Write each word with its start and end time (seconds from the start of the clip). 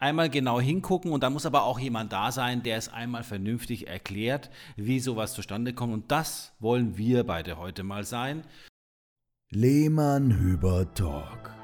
einmal 0.00 0.30
genau 0.30 0.60
hingucken 0.60 1.12
und 1.12 1.22
da 1.22 1.30
muss 1.30 1.46
aber 1.46 1.64
auch 1.64 1.78
jemand 1.78 2.12
da 2.12 2.32
sein, 2.32 2.62
der 2.62 2.78
es 2.78 2.88
einmal 2.88 3.22
vernünftig 3.22 3.86
erklärt, 3.86 4.50
wie 4.76 4.98
sowas 4.98 5.34
zustande 5.34 5.74
kommt. 5.74 5.92
Und 5.92 6.10
das 6.10 6.52
wollen 6.58 6.96
wir 6.96 7.24
beide 7.24 7.58
heute 7.58 7.84
mal 7.84 8.04
sein. 8.04 8.42
Lehmann 9.50 10.32
Hüber 10.32 10.92
Talk, 10.94 11.54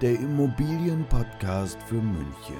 der 0.00 0.18
Immobilienpodcast 0.18 1.80
für 1.84 2.02
München. 2.02 2.56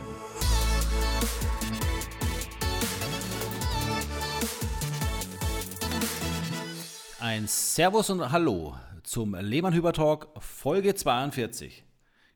Ein 7.18 7.48
Servus 7.48 8.10
und 8.10 8.30
Hallo 8.30 8.76
zum 9.02 9.34
Lehmann 9.34 9.74
Hüber 9.74 9.92
Talk 9.92 10.28
Folge 10.38 10.94
42. 10.94 11.84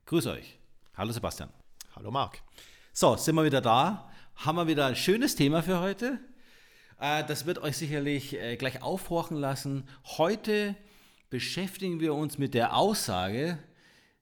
Grüß 0.05 0.27
euch. 0.27 0.59
Hallo 0.95 1.13
Sebastian. 1.13 1.49
Hallo 1.95 2.11
Marc. 2.11 2.41
So, 2.93 3.15
sind 3.15 3.35
wir 3.35 3.45
wieder 3.45 3.61
da. 3.61 4.09
Haben 4.35 4.57
wir 4.57 4.67
wieder 4.67 4.85
ein 4.85 4.97
schönes 4.97 5.35
Thema 5.35 5.63
für 5.63 5.79
heute. 5.79 6.19
Äh, 6.99 7.23
das 7.23 7.45
wird 7.45 7.59
euch 7.59 7.77
sicherlich 7.77 8.33
äh, 8.33 8.57
gleich 8.57 8.81
aufhorchen 8.81 9.37
lassen. 9.37 9.87
Heute 10.17 10.75
beschäftigen 11.29 12.01
wir 12.01 12.13
uns 12.13 12.37
mit 12.37 12.53
der 12.53 12.75
Aussage, 12.75 13.57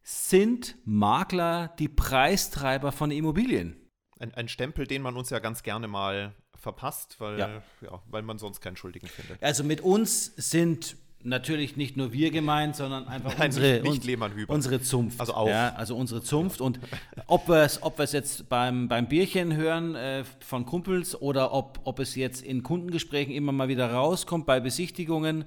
sind 0.03 0.75
Makler 0.85 1.73
die 1.79 1.89
Preistreiber 1.89 2.91
von 2.91 3.09
Immobilien? 3.09 3.75
Ein, 4.19 4.35
ein 4.35 4.47
Stempel, 4.47 4.85
den 4.85 5.01
man 5.01 5.15
uns 5.15 5.31
ja 5.31 5.39
ganz 5.39 5.63
gerne 5.63 5.87
mal 5.87 6.35
verpasst, 6.55 7.19
weil, 7.19 7.39
Ja. 7.39 7.49
ja. 7.81 8.03
weil 8.05 8.21
man 8.21 8.37
sonst 8.37 8.61
keinen 8.61 8.77
Schuldigen 8.77 9.07
findet. 9.07 9.41
Also 9.41 9.63
mit 9.63 9.81
uns 9.81 10.25
sind 10.35 10.95
natürlich 11.23 11.75
nicht 11.75 11.97
nur 11.97 12.13
wir 12.13 12.31
gemeint, 12.31 12.75
sondern 12.75 13.07
einfach 13.07 13.37
Nein, 13.37 13.47
unsere, 13.47 13.81
nicht- 13.81 14.05
nicht 14.05 14.49
unsere 14.49 14.81
Zunft. 14.81 15.19
Also 15.19 15.33
auch. 15.33 15.47
Ja, 15.47 15.73
also 15.75 15.95
unsere 15.97 16.21
Zunft. 16.21 16.61
Und 16.61 16.79
ob 17.27 17.47
wir 17.49 17.63
es 17.63 17.83
ob 17.83 17.97
wir's 17.99 18.13
jetzt 18.13 18.47
beim, 18.49 18.87
beim 18.87 19.07
Bierchen 19.07 19.55
hören 19.55 19.95
äh, 19.95 20.23
von 20.39 20.65
Kumpels 20.65 21.19
oder 21.21 21.51
ob, 21.53 21.81
ob 21.83 21.99
es 21.99 22.15
jetzt 22.15 22.41
in 22.41 22.63
Kundengesprächen 22.63 23.33
immer 23.33 23.51
mal 23.51 23.67
wieder 23.67 23.91
rauskommt, 23.91 24.45
bei 24.45 24.59
Besichtigungen. 24.59 25.45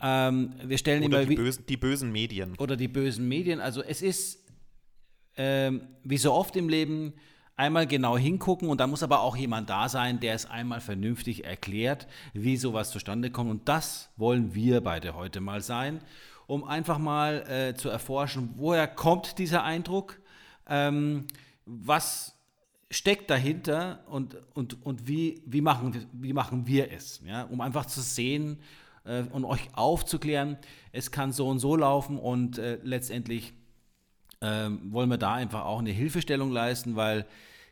Ähm, 0.00 0.52
wir 0.64 0.76
stellen 0.78 1.04
Oder 1.04 1.22
immer 1.22 1.30
die 1.30 1.36
bösen, 1.36 1.64
die 1.68 1.76
bösen 1.76 2.12
Medien. 2.12 2.54
oder 2.58 2.76
die 2.76 2.88
bösen 2.88 3.28
Medien. 3.28 3.60
Also 3.60 3.82
es 3.82 4.02
ist 4.02 4.40
ähm, 5.36 5.82
wie 6.02 6.18
so 6.18 6.32
oft 6.32 6.56
im 6.56 6.68
Leben 6.68 7.14
einmal 7.56 7.86
genau 7.86 8.18
hingucken 8.18 8.68
und 8.68 8.80
da 8.80 8.86
muss 8.86 9.02
aber 9.02 9.20
auch 9.20 9.36
jemand 9.36 9.70
da 9.70 9.88
sein, 9.88 10.20
der 10.20 10.34
es 10.34 10.46
einmal 10.46 10.80
vernünftig 10.80 11.44
erklärt, 11.44 12.06
wie 12.32 12.56
sowas 12.56 12.90
zustande 12.90 13.30
kommt. 13.30 13.50
Und 13.50 13.68
das 13.68 14.10
wollen 14.16 14.54
wir 14.54 14.80
beide 14.80 15.14
heute 15.14 15.40
mal 15.40 15.60
sein, 15.60 16.00
um 16.46 16.64
einfach 16.64 16.98
mal 16.98 17.48
äh, 17.48 17.74
zu 17.74 17.88
erforschen, 17.88 18.54
woher 18.56 18.88
kommt 18.88 19.38
dieser 19.38 19.62
Eindruck, 19.62 20.20
ähm, 20.68 21.26
was 21.64 22.34
steckt 22.90 23.30
dahinter 23.30 24.04
und, 24.06 24.36
und, 24.54 24.84
und 24.84 25.08
wie, 25.08 25.42
wie, 25.46 25.60
machen, 25.60 26.06
wie 26.12 26.32
machen 26.32 26.66
wir 26.66 26.92
es, 26.92 27.22
ja? 27.24 27.44
um 27.44 27.60
einfach 27.60 27.86
zu 27.86 28.00
sehen 28.00 28.58
äh, 29.04 29.22
und 29.22 29.44
euch 29.44 29.68
aufzuklären, 29.74 30.58
es 30.92 31.10
kann 31.10 31.32
so 31.32 31.48
und 31.48 31.60
so 31.60 31.76
laufen 31.76 32.18
und 32.18 32.58
äh, 32.58 32.78
letztendlich 32.82 33.54
ähm, 34.44 34.92
wollen 34.92 35.08
wir 35.08 35.16
da 35.18 35.32
einfach 35.34 35.64
auch 35.64 35.78
eine 35.78 35.90
Hilfestellung 35.90 36.50
leisten, 36.52 36.96
weil 36.96 37.24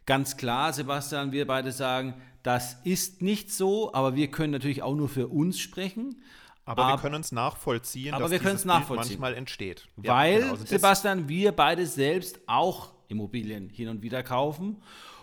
ganz 0.07 0.37
klar, 0.37 0.73
Sebastian, 0.73 1.31
wir 1.33 1.47
beide 1.47 1.71
sagen, 1.73 2.15
das 2.43 2.77
ist 2.85 3.21
nicht 3.23 3.53
so, 3.53 3.93
aber 3.95 4.17
wir 4.17 4.29
können 4.31 4.53
natürlich 4.53 4.83
auch 4.83 4.95
nur 4.97 5.09
für 5.09 5.29
uns 5.29 5.61
sprechen. 5.61 6.23
Aber 6.65 6.85
ab- 6.87 6.99
wir 7.03 7.11
können 7.11 7.21
es 7.21 7.33
nachvollziehen, 7.33 8.15
aber 8.15 8.23
dass 8.25 8.31
wir 8.31 8.39
können 8.39 8.57
dieses 8.57 8.73
es 8.73 8.87
Bild 8.89 8.99
manchmal 8.99 9.35
entsteht. 9.35 9.89
Weil, 9.97 10.39
genau. 10.41 10.51
Also 10.53 10.63
das- 10.63 10.71
Sebastian, 10.71 11.29
wir 11.29 11.53
beide 11.53 11.87
selbst 11.87 12.41
auch 12.47 12.93
Immobilien 13.09 13.69
hin 13.69 13.89
und 13.89 14.03
wieder 14.03 14.23
kaufen 14.23 14.77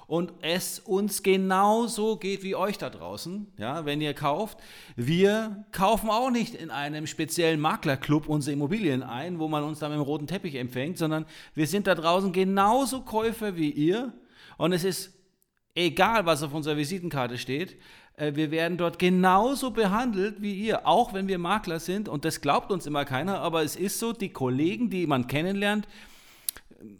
und 0.09 0.33
es 0.41 0.79
uns 0.79 1.21
genauso 1.21 2.17
geht 2.17 2.41
wie 2.41 2.55
euch 2.55 2.79
da 2.79 2.89
draußen, 2.89 3.45
ja, 3.57 3.85
wenn 3.85 4.01
ihr 4.01 4.15
kauft. 4.15 4.57
Wir 4.95 5.65
kaufen 5.71 6.09
auch 6.09 6.31
nicht 6.31 6.55
in 6.55 6.71
einem 6.71 7.05
speziellen 7.05 7.59
Maklerclub 7.59 8.27
unsere 8.27 8.53
Immobilien 8.53 9.03
ein, 9.03 9.37
wo 9.37 9.47
man 9.47 9.63
uns 9.63 9.77
dann 9.77 9.91
mit 9.91 9.99
dem 9.99 10.03
roten 10.03 10.25
Teppich 10.25 10.55
empfängt, 10.55 10.97
sondern 10.97 11.25
wir 11.53 11.67
sind 11.67 11.85
da 11.85 11.93
draußen 11.93 12.31
genauso 12.33 13.01
Käufer 13.01 13.55
wie 13.55 13.69
ihr 13.69 14.11
und 14.57 14.73
es 14.73 14.83
ist 14.83 15.13
egal, 15.75 16.25
was 16.25 16.41
auf 16.41 16.55
unserer 16.55 16.77
Visitenkarte 16.77 17.37
steht, 17.37 17.77
äh, 18.17 18.33
wir 18.33 18.49
werden 18.49 18.79
dort 18.79 18.97
genauso 18.97 19.69
behandelt 19.69 20.41
wie 20.41 20.55
ihr, 20.55 20.87
auch 20.87 21.13
wenn 21.13 21.27
wir 21.27 21.37
Makler 21.37 21.79
sind. 21.79 22.09
Und 22.09 22.25
das 22.25 22.41
glaubt 22.41 22.71
uns 22.71 22.87
immer 22.87 23.05
keiner, 23.05 23.41
aber 23.41 23.63
es 23.63 23.75
ist 23.75 23.99
so, 23.99 24.11
die 24.11 24.29
Kollegen, 24.29 24.89
die 24.89 25.05
man 25.05 25.27
kennenlernt, 25.27 25.87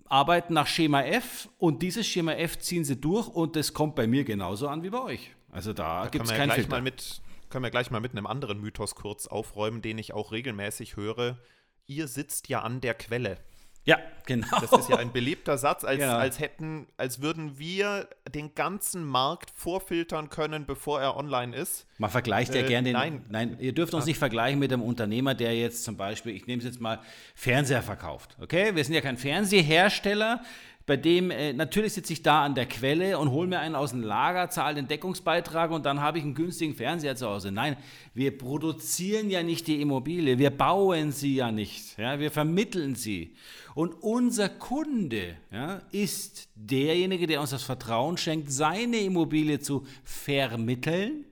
arbeiten 0.06 0.54
nach 0.54 0.68
Schema 0.68 1.04
F 1.04 1.50
und 1.58 1.82
dieses 1.82 2.06
Schema 2.08 2.34
F 2.34 2.58
ziehen 2.60 2.84
sie 2.84 3.00
durch 3.00 3.28
und 3.28 3.56
das 3.56 3.74
kommt 3.74 3.96
bei 3.96 4.08
mir 4.08 4.24
genauso 4.24 4.68
an 4.68 4.84
wie 4.84 4.90
bei 4.90 5.02
euch. 5.02 5.32
Also 5.52 5.74
da, 5.74 6.04
Da 6.04 6.10
gibt 6.10 6.26
es 6.26 6.32
ja 6.32 6.38
keinen 6.38 6.52
Filter. 6.52 6.70
mal 6.70 6.82
mit, 6.82 7.22
können 7.50 7.64
wir 7.64 7.72
gleich 7.72 7.92
mal 7.92 8.00
mit 8.02 8.12
einem 8.12 8.28
anderen 8.28 8.60
Mythos 8.62 8.96
kurz 8.96 9.28
aufräumen, 9.28 9.82
den 9.82 9.98
ich 9.98 10.14
auch 10.14 10.32
regelmäßig 10.32 10.96
höre. 10.96 11.40
Ihr 11.88 12.08
sitzt 12.08 12.50
ja 12.50 12.62
an 12.62 12.82
der 12.82 12.94
Quelle. 12.94 13.38
Ja, 13.86 13.98
genau. 14.26 14.46
Das 14.62 14.72
ist 14.72 14.90
ja 14.90 14.98
ein 14.98 15.12
beliebter 15.12 15.58
Satz, 15.58 15.84
als, 15.84 16.00
Genau. 16.00 16.18
als 16.18 16.40
hätten, 16.40 16.88
als 16.98 17.22
würden 17.22 17.58
wir 17.58 18.08
den 18.32 18.54
ganzen 18.54 19.04
Markt 19.04 19.52
vorfiltern 19.56 20.30
können, 20.30 20.66
bevor 20.66 21.02
er 21.02 21.18
online 21.18 21.56
ist. 21.56 21.88
Man 21.98 22.10
vergleicht 22.12 22.54
ja 22.54 22.62
Äh, 22.62 22.68
gerne 22.68 22.90
den. 22.90 22.94
nein. 22.94 23.26
nein, 23.30 23.58
ihr 23.60 23.74
dürft 23.74 23.94
uns 23.94 24.06
nicht 24.06 24.20
vergleichen 24.20 24.60
mit 24.60 24.72
einem 24.72 24.84
Unternehmer, 24.84 25.34
der 25.34 25.58
jetzt 25.58 25.84
zum 25.84 25.98
Beispiel, 25.98 26.36
ich 26.36 26.46
nehme 26.46 26.60
es 26.60 26.66
jetzt 26.66 26.80
mal, 26.82 27.00
Fernseher 27.36 27.82
verkauft. 27.82 28.38
Okay? 28.40 28.76
Wir 28.76 28.84
sind 28.84 28.94
ja 28.94 29.02
kein 29.02 29.18
Fernsehersteller, 29.18 30.44
bei 30.90 30.98
dem 30.98 31.30
äh, 31.30 31.54
natürlich 31.54 31.94
sitze 31.94 32.14
ich 32.14 32.24
da 32.24 32.44
an 32.44 32.56
der 32.56 32.66
Quelle 32.66 33.20
und 33.20 33.30
hole 33.30 33.48
mir 33.48 33.60
einen 33.60 33.76
aus 33.76 33.92
dem 33.92 34.02
Lager, 34.02 34.50
zahle 34.50 34.74
den 34.74 34.88
Deckungsbeitrag 34.88 35.70
und 35.70 35.86
dann 35.86 36.02
habe 36.02 36.18
ich 36.18 36.24
einen 36.24 36.34
günstigen 36.34 36.74
Fernseher 36.74 37.16
zu 37.16 37.28
Hause. 37.28 37.52
Nein, 37.52 37.78
wir 38.16 38.36
produzieren 38.36 39.30
ja 39.30 39.44
nicht 39.44 39.68
die 39.68 39.84
Immobilie, 39.84 40.40
wir 40.40 40.50
bauen 40.50 41.12
sie 41.12 41.36
ja 41.36 41.52
nicht, 41.52 41.96
ja? 42.00 42.20
wir 42.20 42.32
vermitteln 42.32 42.96
sie. 42.96 43.36
Und 43.76 44.02
unser 44.02 44.50
Kunde 44.50 45.36
ja, 45.52 45.84
ist 45.92 46.50
derjenige, 46.56 47.28
der 47.28 47.40
uns 47.40 47.52
das 47.52 47.62
Vertrauen 47.62 48.18
schenkt, 48.18 48.52
seine 48.52 48.98
Immobilie 48.98 49.60
zu 49.60 49.86
vermitteln. 50.04 51.26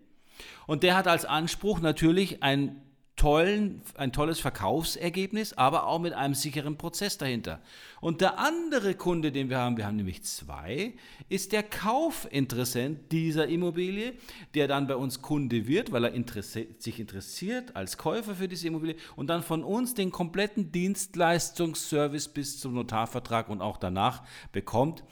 Und 0.67 0.83
der 0.83 0.95
hat 0.95 1.07
als 1.07 1.25
Anspruch 1.25 1.79
natürlich 1.79 2.43
ein, 2.43 2.79
tollen, 3.17 3.81
ein 3.95 4.13
tolles 4.13 4.39
Verkaufsergebnis, 4.39 5.53
aber 5.53 5.87
auch 5.87 5.99
mit 5.99 6.13
einem 6.13 6.35
sicheren 6.35 6.77
Prozess 6.77 7.17
dahinter. 7.17 7.59
Und 7.99 8.21
der 8.21 8.37
andere 8.37 8.93
Kunde, 8.93 9.31
den 9.31 9.49
wir 9.49 9.57
haben, 9.57 9.75
wir 9.75 9.87
haben 9.87 9.95
nämlich 9.95 10.23
zwei, 10.23 10.93
ist 11.27 11.51
der 11.51 11.63
Kaufinteressent 11.63 13.11
dieser 13.11 13.47
Immobilie, 13.47 14.13
der 14.53 14.67
dann 14.67 14.85
bei 14.85 14.95
uns 14.95 15.23
Kunde 15.23 15.67
wird, 15.67 15.91
weil 15.91 16.05
er 16.05 16.13
interesse 16.13 16.67
sich 16.77 16.99
interessiert 16.99 17.75
als 17.75 17.97
Käufer 17.97 18.35
für 18.35 18.47
diese 18.47 18.67
Immobilie 18.67 18.95
und 19.15 19.27
dann 19.27 19.41
von 19.41 19.63
uns 19.63 19.95
den 19.95 20.11
kompletten 20.11 20.71
Dienstleistungsservice 20.71 22.27
bis 22.27 22.59
zum 22.59 22.75
Notarvertrag 22.75 23.49
und 23.49 23.61
auch 23.61 23.77
danach 23.77 24.23
bekommt 24.51 25.03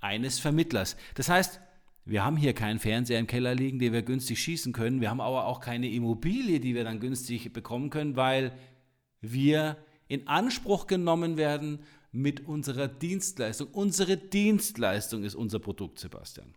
eines 0.00 0.38
Vermittlers. 0.38 0.96
Das 1.14 1.30
heißt, 1.30 1.60
wir 2.04 2.24
haben 2.24 2.36
hier 2.36 2.52
keinen 2.52 2.78
Fernseher 2.78 3.18
im 3.18 3.26
Keller 3.26 3.54
liegen, 3.54 3.78
den 3.78 3.92
wir 3.92 4.02
günstig 4.02 4.40
schießen 4.40 4.72
können. 4.72 5.00
Wir 5.00 5.10
haben 5.10 5.20
aber 5.20 5.46
auch 5.46 5.60
keine 5.60 5.88
Immobilie, 5.88 6.60
die 6.60 6.74
wir 6.74 6.84
dann 6.84 7.00
günstig 7.00 7.52
bekommen 7.52 7.90
können, 7.90 8.16
weil 8.16 8.52
wir 9.20 9.78
in 10.06 10.28
Anspruch 10.28 10.86
genommen 10.86 11.36
werden 11.38 11.80
mit 12.12 12.46
unserer 12.46 12.88
Dienstleistung. 12.88 13.68
Unsere 13.68 14.18
Dienstleistung 14.18 15.24
ist 15.24 15.34
unser 15.34 15.58
Produkt, 15.58 15.98
Sebastian. 15.98 16.54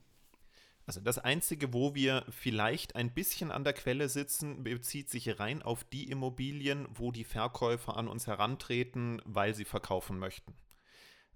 Also 0.86 1.02
das 1.02 1.18
Einzige, 1.18 1.74
wo 1.74 1.96
wir 1.96 2.26
vielleicht 2.30 2.96
ein 2.96 3.14
bisschen 3.14 3.52
an 3.52 3.64
der 3.64 3.74
Quelle 3.74 4.08
sitzen, 4.08 4.64
bezieht 4.64 5.10
sich 5.10 5.40
rein 5.40 5.62
auf 5.62 5.84
die 5.84 6.10
Immobilien, 6.10 6.88
wo 6.94 7.12
die 7.12 7.26
Verkäufer 7.26 7.98
an 7.98 8.08
uns 8.08 8.28
herantreten, 8.28 9.22
weil 9.26 9.54
sie 9.54 9.66
verkaufen 9.66 10.20
möchten. 10.20 10.54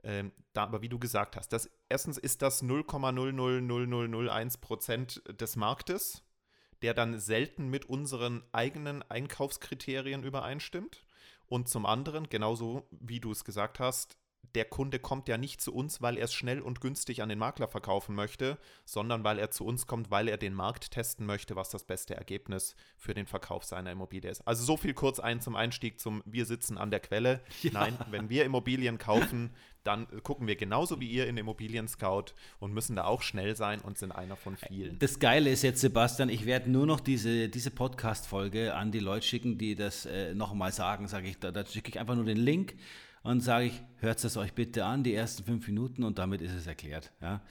Ähm, 0.03 0.31
da, 0.53 0.63
aber 0.63 0.81
wie 0.81 0.89
du 0.89 0.97
gesagt 0.99 1.35
hast, 1.35 1.53
das, 1.53 1.69
erstens 1.89 2.17
ist 2.17 2.41
das 2.41 2.63
0,000001 2.63 4.59
Prozent 4.59 5.21
des 5.39 5.55
Marktes, 5.55 6.23
der 6.81 6.93
dann 6.93 7.19
selten 7.19 7.69
mit 7.69 7.85
unseren 7.85 8.43
eigenen 8.51 9.03
Einkaufskriterien 9.03 10.23
übereinstimmt. 10.23 11.05
Und 11.45 11.69
zum 11.69 11.85
anderen, 11.85 12.29
genauso 12.29 12.87
wie 12.91 13.19
du 13.19 13.31
es 13.31 13.43
gesagt 13.43 13.79
hast, 13.79 14.17
der 14.55 14.65
Kunde 14.65 14.99
kommt 14.99 15.27
ja 15.27 15.37
nicht 15.37 15.61
zu 15.61 15.73
uns, 15.73 16.01
weil 16.01 16.17
er 16.17 16.25
es 16.25 16.33
schnell 16.33 16.61
und 16.61 16.81
günstig 16.81 17.21
an 17.21 17.29
den 17.29 17.39
Makler 17.39 17.67
verkaufen 17.67 18.15
möchte, 18.15 18.57
sondern 18.85 19.23
weil 19.23 19.39
er 19.39 19.51
zu 19.51 19.65
uns 19.65 19.87
kommt, 19.87 20.11
weil 20.11 20.27
er 20.27 20.37
den 20.37 20.53
Markt 20.53 20.91
testen 20.91 21.25
möchte, 21.25 21.55
was 21.55 21.69
das 21.69 21.83
beste 21.83 22.15
Ergebnis 22.15 22.75
für 22.97 23.13
den 23.13 23.27
Verkauf 23.27 23.63
seiner 23.63 23.91
Immobilie 23.91 24.29
ist. 24.29 24.45
Also 24.47 24.63
so 24.63 24.77
viel 24.77 24.93
kurz 24.93 25.19
ein 25.19 25.41
zum 25.41 25.55
Einstieg 25.55 25.99
zum 25.99 26.21
Wir 26.25 26.45
sitzen 26.45 26.77
an 26.77 26.91
der 26.91 26.99
Quelle. 26.99 27.41
Nein, 27.71 27.97
wenn 28.09 28.29
wir 28.29 28.45
Immobilien 28.45 28.97
kaufen, 28.97 29.51
dann 29.83 30.07
gucken 30.23 30.47
wir 30.47 30.55
genauso 30.55 30.99
wie 30.99 31.09
ihr 31.09 31.27
in 31.27 31.37
Immobilien 31.37 31.87
Scout 31.87 32.33
und 32.59 32.73
müssen 32.73 32.95
da 32.95 33.05
auch 33.05 33.21
schnell 33.21 33.55
sein 33.55 33.81
und 33.81 33.97
sind 33.97 34.11
einer 34.11 34.35
von 34.35 34.57
vielen. 34.57 34.99
Das 34.99 35.19
Geile 35.19 35.49
ist 35.49 35.63
jetzt, 35.63 35.81
Sebastian, 35.81 36.29
ich 36.29 36.45
werde 36.45 36.69
nur 36.69 36.85
noch 36.85 36.99
diese, 36.99 37.49
diese 37.49 37.71
Podcast-Folge 37.71 38.75
an 38.75 38.91
die 38.91 38.99
Leute 38.99 39.25
schicken, 39.25 39.57
die 39.57 39.75
das 39.75 40.05
äh, 40.05 40.35
nochmal 40.35 40.71
sagen, 40.71 41.07
sage 41.07 41.29
ich, 41.29 41.39
da, 41.39 41.51
da 41.51 41.65
schicke 41.65 41.89
ich 41.89 41.99
einfach 41.99 42.15
nur 42.15 42.25
den 42.25 42.37
Link 42.37 42.75
und 43.23 43.41
sage 43.41 43.65
ich, 43.65 43.81
hört 43.97 44.23
es 44.23 44.37
euch 44.37 44.53
bitte 44.53 44.85
an, 44.85 45.03
die 45.03 45.13
ersten 45.13 45.43
fünf 45.43 45.67
Minuten 45.67 46.03
und 46.03 46.17
damit 46.17 46.41
ist 46.41 46.53
es 46.53 46.67
erklärt. 46.67 47.11
Ja. 47.21 47.41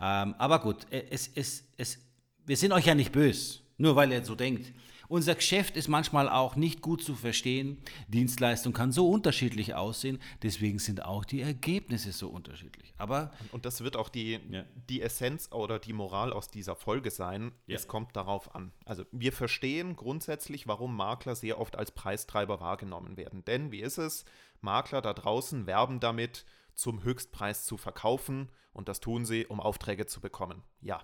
Ähm, 0.00 0.34
aber 0.38 0.60
gut, 0.60 0.86
es, 0.90 1.30
es, 1.34 1.64
es, 1.76 1.98
wir 2.46 2.56
sind 2.56 2.72
euch 2.72 2.86
ja 2.86 2.94
nicht 2.94 3.12
böse, 3.12 3.60
nur 3.78 3.94
weil 3.96 4.12
ihr 4.12 4.24
so 4.24 4.34
denkt. 4.34 4.72
Unser 5.08 5.34
Geschäft 5.34 5.76
ist 5.76 5.88
manchmal 5.88 6.28
auch 6.28 6.56
nicht 6.56 6.82
gut 6.82 7.02
zu 7.02 7.14
verstehen. 7.14 7.78
Dienstleistung 8.08 8.72
kann 8.72 8.92
so 8.92 9.08
unterschiedlich 9.08 9.74
aussehen. 9.74 10.18
Deswegen 10.42 10.78
sind 10.78 11.04
auch 11.04 11.24
die 11.24 11.40
Ergebnisse 11.40 12.12
so 12.12 12.28
unterschiedlich. 12.28 12.94
Aber 12.98 13.32
und 13.52 13.64
das 13.64 13.82
wird 13.82 13.96
auch 13.96 14.08
die, 14.08 14.40
ja. 14.50 14.64
die 14.88 15.02
Essenz 15.02 15.50
oder 15.52 15.78
die 15.78 15.92
Moral 15.92 16.32
aus 16.32 16.48
dieser 16.48 16.76
Folge 16.76 17.10
sein. 17.10 17.52
Ja. 17.66 17.76
Es 17.76 17.88
kommt 17.88 18.16
darauf 18.16 18.54
an. 18.54 18.72
Also 18.84 19.04
wir 19.12 19.32
verstehen 19.32 19.96
grundsätzlich, 19.96 20.66
warum 20.66 20.96
Makler 20.96 21.34
sehr 21.34 21.60
oft 21.60 21.76
als 21.76 21.90
Preistreiber 21.90 22.60
wahrgenommen 22.60 23.16
werden. 23.16 23.44
Denn 23.44 23.72
wie 23.72 23.80
ist 23.80 23.98
es? 23.98 24.24
Makler 24.60 25.02
da 25.02 25.12
draußen 25.12 25.66
werben 25.66 26.00
damit, 26.00 26.44
zum 26.74 27.02
Höchstpreis 27.02 27.64
zu 27.64 27.76
verkaufen. 27.76 28.50
Und 28.72 28.88
das 28.88 29.00
tun 29.00 29.24
sie, 29.24 29.46
um 29.46 29.60
Aufträge 29.60 30.06
zu 30.06 30.20
bekommen. 30.20 30.62
Ja, 30.80 31.00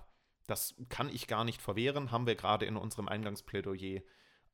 das 0.47 0.75
kann 0.89 1.09
ich 1.09 1.27
gar 1.27 1.43
nicht 1.43 1.61
verwehren, 1.61 2.11
haben 2.11 2.27
wir 2.27 2.35
gerade 2.35 2.65
in 2.65 2.77
unserem 2.77 3.07
Eingangsplädoyer 3.07 4.01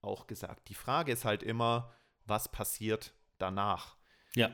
auch 0.02 0.28
gesagt. 0.28 0.70
Die 0.70 0.76
Frage 0.76 1.12
ist 1.12 1.26
halt 1.26 1.44
immer, 1.44 1.94
was 2.26 2.50
passiert 2.50 3.14
danach? 3.38 3.98
Ja. 4.36 4.52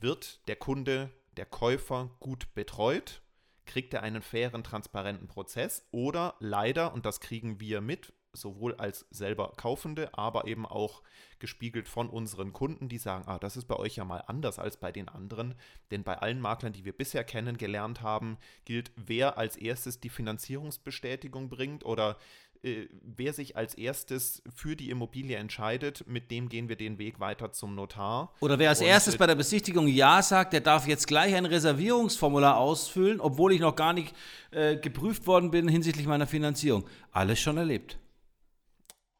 Wird 0.00 0.46
der 0.48 0.56
Kunde, 0.56 1.10
der 1.36 1.46
Käufer 1.46 2.10
gut 2.20 2.52
betreut? 2.54 3.22
Kriegt 3.64 3.94
er 3.94 4.02
einen 4.02 4.22
fairen, 4.22 4.64
transparenten 4.64 5.28
Prozess? 5.28 5.86
Oder 5.92 6.34
leider, 6.40 6.92
und 6.92 7.06
das 7.06 7.20
kriegen 7.20 7.60
wir 7.60 7.80
mit, 7.80 8.12
sowohl 8.32 8.74
als 8.74 9.06
selber 9.10 9.52
Kaufende, 9.56 10.16
aber 10.16 10.46
eben 10.46 10.66
auch 10.66 11.02
gespiegelt 11.38 11.88
von 11.88 12.08
unseren 12.08 12.52
Kunden, 12.52 12.88
die 12.88 12.98
sagen, 12.98 13.24
ah, 13.26 13.38
das 13.38 13.56
ist 13.56 13.66
bei 13.66 13.76
euch 13.76 13.96
ja 13.96 14.04
mal 14.04 14.22
anders 14.26 14.58
als 14.58 14.76
bei 14.76 14.92
den 14.92 15.08
anderen. 15.08 15.54
Denn 15.90 16.04
bei 16.04 16.16
allen 16.18 16.40
Maklern, 16.40 16.72
die 16.72 16.84
wir 16.84 16.92
bisher 16.92 17.24
kennengelernt 17.24 18.00
haben, 18.00 18.38
gilt, 18.64 18.92
wer 18.96 19.38
als 19.38 19.56
erstes 19.56 20.00
die 20.00 20.08
Finanzierungsbestätigung 20.08 21.48
bringt 21.48 21.84
oder 21.84 22.16
äh, 22.64 22.86
wer 23.02 23.32
sich 23.32 23.56
als 23.56 23.74
erstes 23.74 24.40
für 24.54 24.76
die 24.76 24.90
Immobilie 24.90 25.36
entscheidet, 25.36 26.06
mit 26.06 26.30
dem 26.30 26.48
gehen 26.48 26.68
wir 26.68 26.76
den 26.76 26.98
Weg 26.98 27.18
weiter 27.18 27.50
zum 27.50 27.74
Notar. 27.74 28.32
Oder 28.38 28.60
wer 28.60 28.68
als 28.68 28.80
Und, 28.80 28.86
erstes 28.86 29.16
äh, 29.16 29.18
bei 29.18 29.26
der 29.26 29.34
Besichtigung 29.34 29.88
Ja 29.88 30.22
sagt, 30.22 30.52
der 30.52 30.60
darf 30.60 30.86
jetzt 30.86 31.08
gleich 31.08 31.34
ein 31.34 31.46
Reservierungsformular 31.46 32.56
ausfüllen, 32.56 33.20
obwohl 33.20 33.52
ich 33.52 33.60
noch 33.60 33.74
gar 33.74 33.92
nicht 33.92 34.14
äh, 34.52 34.76
geprüft 34.76 35.26
worden 35.26 35.50
bin 35.50 35.66
hinsichtlich 35.66 36.06
meiner 36.06 36.28
Finanzierung. 36.28 36.84
Alles 37.10 37.40
schon 37.40 37.56
erlebt. 37.56 37.98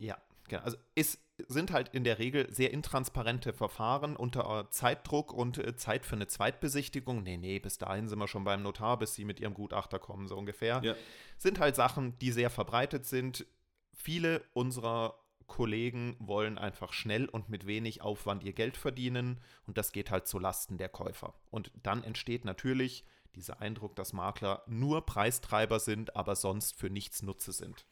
Ja, 0.02 0.18
genau. 0.48 0.62
Also 0.62 0.76
es 0.94 1.18
sind 1.48 1.70
halt 1.72 1.88
in 1.94 2.04
der 2.04 2.18
Regel 2.18 2.52
sehr 2.52 2.72
intransparente 2.72 3.52
Verfahren 3.52 4.16
unter 4.16 4.68
Zeitdruck 4.70 5.32
und 5.32 5.58
äh, 5.58 5.76
Zeit 5.76 6.04
für 6.04 6.16
eine 6.16 6.26
Zweitbesichtigung. 6.26 7.22
Nee, 7.22 7.36
nee, 7.36 7.58
bis 7.58 7.78
dahin 7.78 8.08
sind 8.08 8.18
wir 8.18 8.28
schon 8.28 8.44
beim 8.44 8.62
Notar, 8.62 8.98
bis 8.98 9.14
sie 9.14 9.24
mit 9.24 9.40
ihrem 9.40 9.54
Gutachter 9.54 9.98
kommen, 9.98 10.28
so 10.28 10.36
ungefähr. 10.36 10.80
Ja. 10.82 10.94
Sind 11.38 11.58
halt 11.58 11.76
Sachen, 11.76 12.18
die 12.18 12.32
sehr 12.32 12.50
verbreitet 12.50 13.06
sind. 13.06 13.46
Viele 13.92 14.42
unserer 14.54 15.18
Kollegen 15.46 16.16
wollen 16.18 16.58
einfach 16.58 16.92
schnell 16.92 17.28
und 17.28 17.48
mit 17.48 17.66
wenig 17.66 18.02
Aufwand 18.02 18.42
ihr 18.42 18.54
Geld 18.54 18.76
verdienen 18.76 19.40
und 19.66 19.76
das 19.76 19.92
geht 19.92 20.10
halt 20.10 20.26
zu 20.26 20.38
Lasten 20.38 20.78
der 20.78 20.88
Käufer. 20.88 21.34
Und 21.50 21.70
dann 21.82 22.02
entsteht 22.02 22.44
natürlich 22.44 23.04
dieser 23.34 23.60
Eindruck, 23.60 23.96
dass 23.96 24.12
Makler 24.12 24.62
nur 24.66 25.04
Preistreiber 25.04 25.78
sind, 25.78 26.16
aber 26.16 26.36
sonst 26.36 26.78
für 26.78 26.90
nichts 26.90 27.22
Nutze 27.22 27.52
sind. 27.52 27.86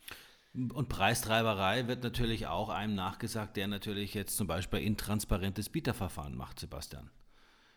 Und 0.52 0.88
Preistreiberei 0.88 1.86
wird 1.86 2.02
natürlich 2.02 2.48
auch 2.48 2.70
einem 2.70 2.94
nachgesagt, 2.94 3.56
der 3.56 3.68
natürlich 3.68 4.14
jetzt 4.14 4.36
zum 4.36 4.48
Beispiel 4.48 4.80
intransparentes 4.80 5.68
Bieterverfahren 5.68 6.36
macht, 6.36 6.58
Sebastian. 6.58 7.08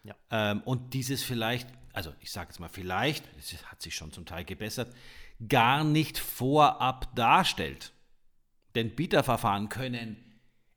Ja. 0.04 0.16
Ähm, 0.32 0.62
und 0.66 0.94
dieses 0.94 1.24
vielleicht, 1.24 1.70
also 1.94 2.14
ich 2.20 2.32
sage 2.32 2.50
jetzt 2.50 2.60
mal 2.60 2.70
vielleicht, 2.70 3.26
es 3.38 3.64
hat 3.66 3.82
sich 3.82 3.96
schon 3.96 4.12
zum 4.12 4.26
Teil 4.26 4.44
gebessert, 4.44 4.94
gar 5.48 5.84
nicht 5.84 6.18
vorab 6.18 7.16
darstellt. 7.16 7.94
Denn 8.76 8.96
Bieterverfahren 8.96 9.70
können 9.70 10.33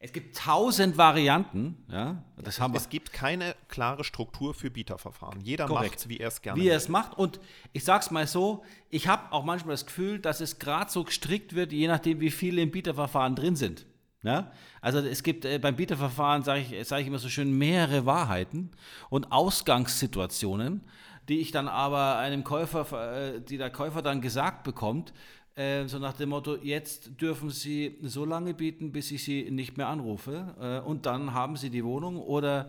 es 0.07 0.13
gibt 0.13 0.37
tausend 0.37 0.97
Varianten. 0.97 1.77
Ja, 1.91 2.23
das 2.37 2.61
haben 2.61 2.77
es 2.77 2.89
gibt 2.89 3.13
keine 3.13 3.57
klare 3.67 4.05
Struktur 4.05 4.55
für 4.55 4.71
Bieterverfahren. 4.71 5.41
Jeder 5.41 5.67
macht 5.69 5.97
es, 5.97 6.09
wie 6.09 6.19
er 6.19 6.29
es 6.29 6.41
gerne 6.41 6.61
Wie 6.61 6.69
er 6.69 6.77
es 6.77 6.89
macht. 6.89 7.19
Und 7.19 7.41
ich 7.73 7.83
sage 7.83 8.05
es 8.05 8.13
mal 8.13 8.29
so, 8.29 8.63
ich 8.89 9.09
habe 9.09 9.33
auch 9.33 9.43
manchmal 9.43 9.75
das 9.75 9.85
Gefühl, 9.85 10.21
dass 10.21 10.41
es 10.41 10.61
gerade 10.61 10.93
so 10.93 11.03
gestrickt 11.03 11.57
wird, 11.57 11.73
je 11.73 11.89
nachdem, 11.89 12.21
wie 12.21 12.31
viele 12.31 12.63
im 12.63 12.71
Bieterverfahren 12.71 13.35
drin 13.35 13.57
sind. 13.57 13.85
Ja? 14.23 14.53
Also 14.81 15.01
es 15.01 15.25
gibt 15.25 15.45
äh, 15.45 15.59
beim 15.59 15.75
Bieterverfahren, 15.75 16.45
sage 16.45 16.61
ich, 16.61 16.87
sag 16.87 17.01
ich 17.01 17.09
immer 17.09 17.19
so 17.19 17.29
schön, 17.29 17.59
mehrere 17.59 18.07
Wahrheiten 18.07 18.71
und 19.11 19.33
Ausgangssituationen, 19.33 20.83
die 21.29 21.41
ich 21.41 21.51
dann 21.51 21.67
aber 21.67 22.19
einem 22.19 22.45
Käufer, 22.45 23.35
äh, 23.35 23.41
die 23.41 23.59
der 23.59 23.71
Käufer 23.71 24.03
dann 24.03 24.21
gesagt 24.21 24.63
bekommt, 24.63 25.13
äh, 25.57 25.87
so 25.89 25.99
nach 25.99 26.13
dem 26.13 26.29
Motto, 26.29 26.57
jetzt 26.57 27.21
dürfen 27.21 27.51
Sie 27.51 27.97
so 28.03 28.25
lange 28.25 28.55
bieten, 28.55 28.93
bis 28.93 29.11
ich 29.11 29.25
Sie 29.25 29.51
nicht 29.51 29.77
mehr 29.77 29.89
anrufe 29.89 30.55
äh, 30.61 30.87
und 30.87 31.07
dann 31.07 31.33
haben 31.33 31.57
Sie 31.57 31.71
die 31.71 31.85
Wohnung 31.85 32.19
oder, 32.19 32.69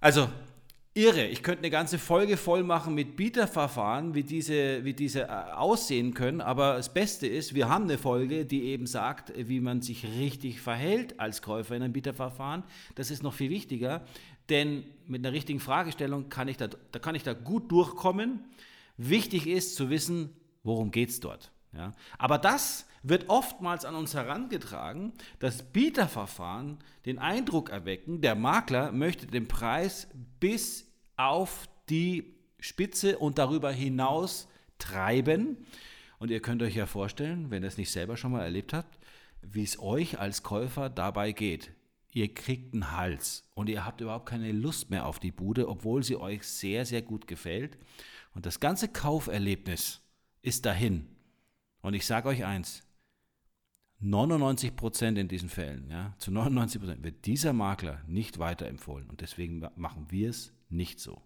also 0.00 0.28
irre, 0.94 1.26
ich 1.26 1.42
könnte 1.42 1.60
eine 1.60 1.70
ganze 1.70 1.98
Folge 1.98 2.36
voll 2.36 2.62
machen 2.62 2.94
mit 2.94 3.16
Bieterverfahren, 3.16 4.14
wie 4.14 4.22
diese, 4.22 4.84
wie 4.84 4.94
diese 4.94 5.24
äh, 5.24 5.52
aussehen 5.54 6.14
können, 6.14 6.40
aber 6.40 6.76
das 6.76 6.92
Beste 6.92 7.26
ist, 7.26 7.54
wir 7.54 7.68
haben 7.68 7.84
eine 7.84 7.98
Folge, 7.98 8.46
die 8.46 8.64
eben 8.64 8.86
sagt, 8.86 9.32
wie 9.36 9.60
man 9.60 9.82
sich 9.82 10.06
richtig 10.18 10.60
verhält 10.60 11.20
als 11.20 11.42
Käufer 11.42 11.76
in 11.76 11.82
einem 11.82 11.92
Bieterverfahren. 11.92 12.62
Das 12.94 13.10
ist 13.10 13.22
noch 13.22 13.34
viel 13.34 13.50
wichtiger, 13.50 14.04
denn 14.48 14.84
mit 15.06 15.24
einer 15.24 15.34
richtigen 15.34 15.60
Fragestellung 15.60 16.30
kann 16.30 16.48
ich 16.48 16.56
da, 16.56 16.68
da 16.68 16.98
kann 16.98 17.14
ich 17.14 17.22
da 17.22 17.34
gut 17.34 17.70
durchkommen. 17.70 18.40
Wichtig 18.96 19.46
ist 19.46 19.76
zu 19.76 19.90
wissen, 19.90 20.30
worum 20.62 20.90
geht 20.90 21.10
es 21.10 21.20
dort. 21.20 21.52
Ja? 21.72 21.92
Aber 22.18 22.38
das 22.38 22.86
wird 23.02 23.28
oftmals 23.28 23.84
an 23.84 23.94
uns 23.94 24.14
herangetragen, 24.14 25.12
dass 25.38 25.62
Bieterverfahren 25.62 26.78
den 27.04 27.18
Eindruck 27.18 27.70
erwecken, 27.70 28.20
der 28.20 28.34
Makler 28.34 28.92
möchte 28.92 29.26
den 29.26 29.48
Preis 29.48 30.08
bis 30.38 30.86
auf 31.16 31.68
die 31.88 32.34
Spitze 32.60 33.18
und 33.18 33.38
darüber 33.38 33.72
hinaus 33.72 34.48
treiben. 34.78 35.66
Und 36.18 36.30
ihr 36.30 36.40
könnt 36.40 36.62
euch 36.62 36.76
ja 36.76 36.86
vorstellen, 36.86 37.50
wenn 37.50 37.64
ihr 37.64 37.68
es 37.68 37.78
nicht 37.78 37.90
selber 37.90 38.16
schon 38.16 38.32
mal 38.32 38.42
erlebt 38.42 38.72
habt, 38.72 38.98
wie 39.42 39.64
es 39.64 39.80
euch 39.80 40.20
als 40.20 40.44
Käufer 40.44 40.88
dabei 40.88 41.32
geht. 41.32 41.72
Ihr 42.12 42.32
kriegt 42.32 42.74
einen 42.74 42.92
Hals 42.92 43.48
und 43.54 43.68
ihr 43.68 43.84
habt 43.84 44.00
überhaupt 44.00 44.26
keine 44.26 44.52
Lust 44.52 44.90
mehr 44.90 45.06
auf 45.06 45.18
die 45.18 45.32
Bude, 45.32 45.68
obwohl 45.68 46.04
sie 46.04 46.16
euch 46.16 46.44
sehr, 46.44 46.84
sehr 46.84 47.02
gut 47.02 47.26
gefällt. 47.26 47.78
Und 48.34 48.46
das 48.46 48.60
ganze 48.60 48.88
Kauferlebnis 48.88 50.00
ist 50.42 50.66
dahin. 50.66 51.08
Und 51.82 51.94
ich 51.94 52.06
sage 52.06 52.28
euch 52.28 52.44
eins, 52.44 52.82
99 53.98 54.74
Prozent 54.74 55.18
in 55.18 55.28
diesen 55.28 55.48
Fällen, 55.48 55.88
ja, 55.90 56.14
zu 56.18 56.30
99 56.32 56.80
Prozent 56.80 57.04
wird 57.04 57.26
dieser 57.26 57.52
Makler 57.52 58.02
nicht 58.06 58.38
weiterempfohlen. 58.38 59.08
Und 59.10 59.20
deswegen 59.20 59.68
machen 59.76 60.06
wir 60.10 60.30
es 60.30 60.52
nicht 60.70 60.98
so. 60.98 61.22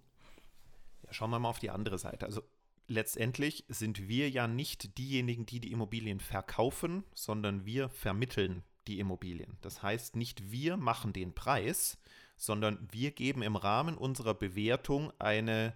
Ja, 1.03 1.13
schauen 1.13 1.31
wir 1.31 1.39
mal 1.39 1.49
auf 1.49 1.59
die 1.59 1.71
andere 1.71 1.99
Seite. 1.99 2.27
Also 2.27 2.43
letztendlich 2.87 3.65
sind 3.69 4.09
wir 4.09 4.29
ja 4.29 4.47
nicht 4.47 4.99
diejenigen, 4.99 5.47
die 5.47 5.61
die 5.61 5.73
Immobilien 5.73 6.21
verkaufen, 6.21 7.05
sondern 7.15 7.65
wir 7.65 7.89
vermitteln 7.89 8.63
die 8.89 8.99
Immobilien. 8.99 9.57
Das 9.63 9.83
heißt, 9.83 10.17
nicht 10.17 10.51
wir 10.51 10.77
machen 10.77 11.13
den 11.13 11.35
Preis, 11.35 11.99
sondern 12.37 12.87
wir 12.91 13.11
geben 13.11 13.43
im 13.43 13.57
Rahmen 13.57 13.97
unserer 13.97 14.35
Bewertung 14.35 15.13
eine 15.19 15.75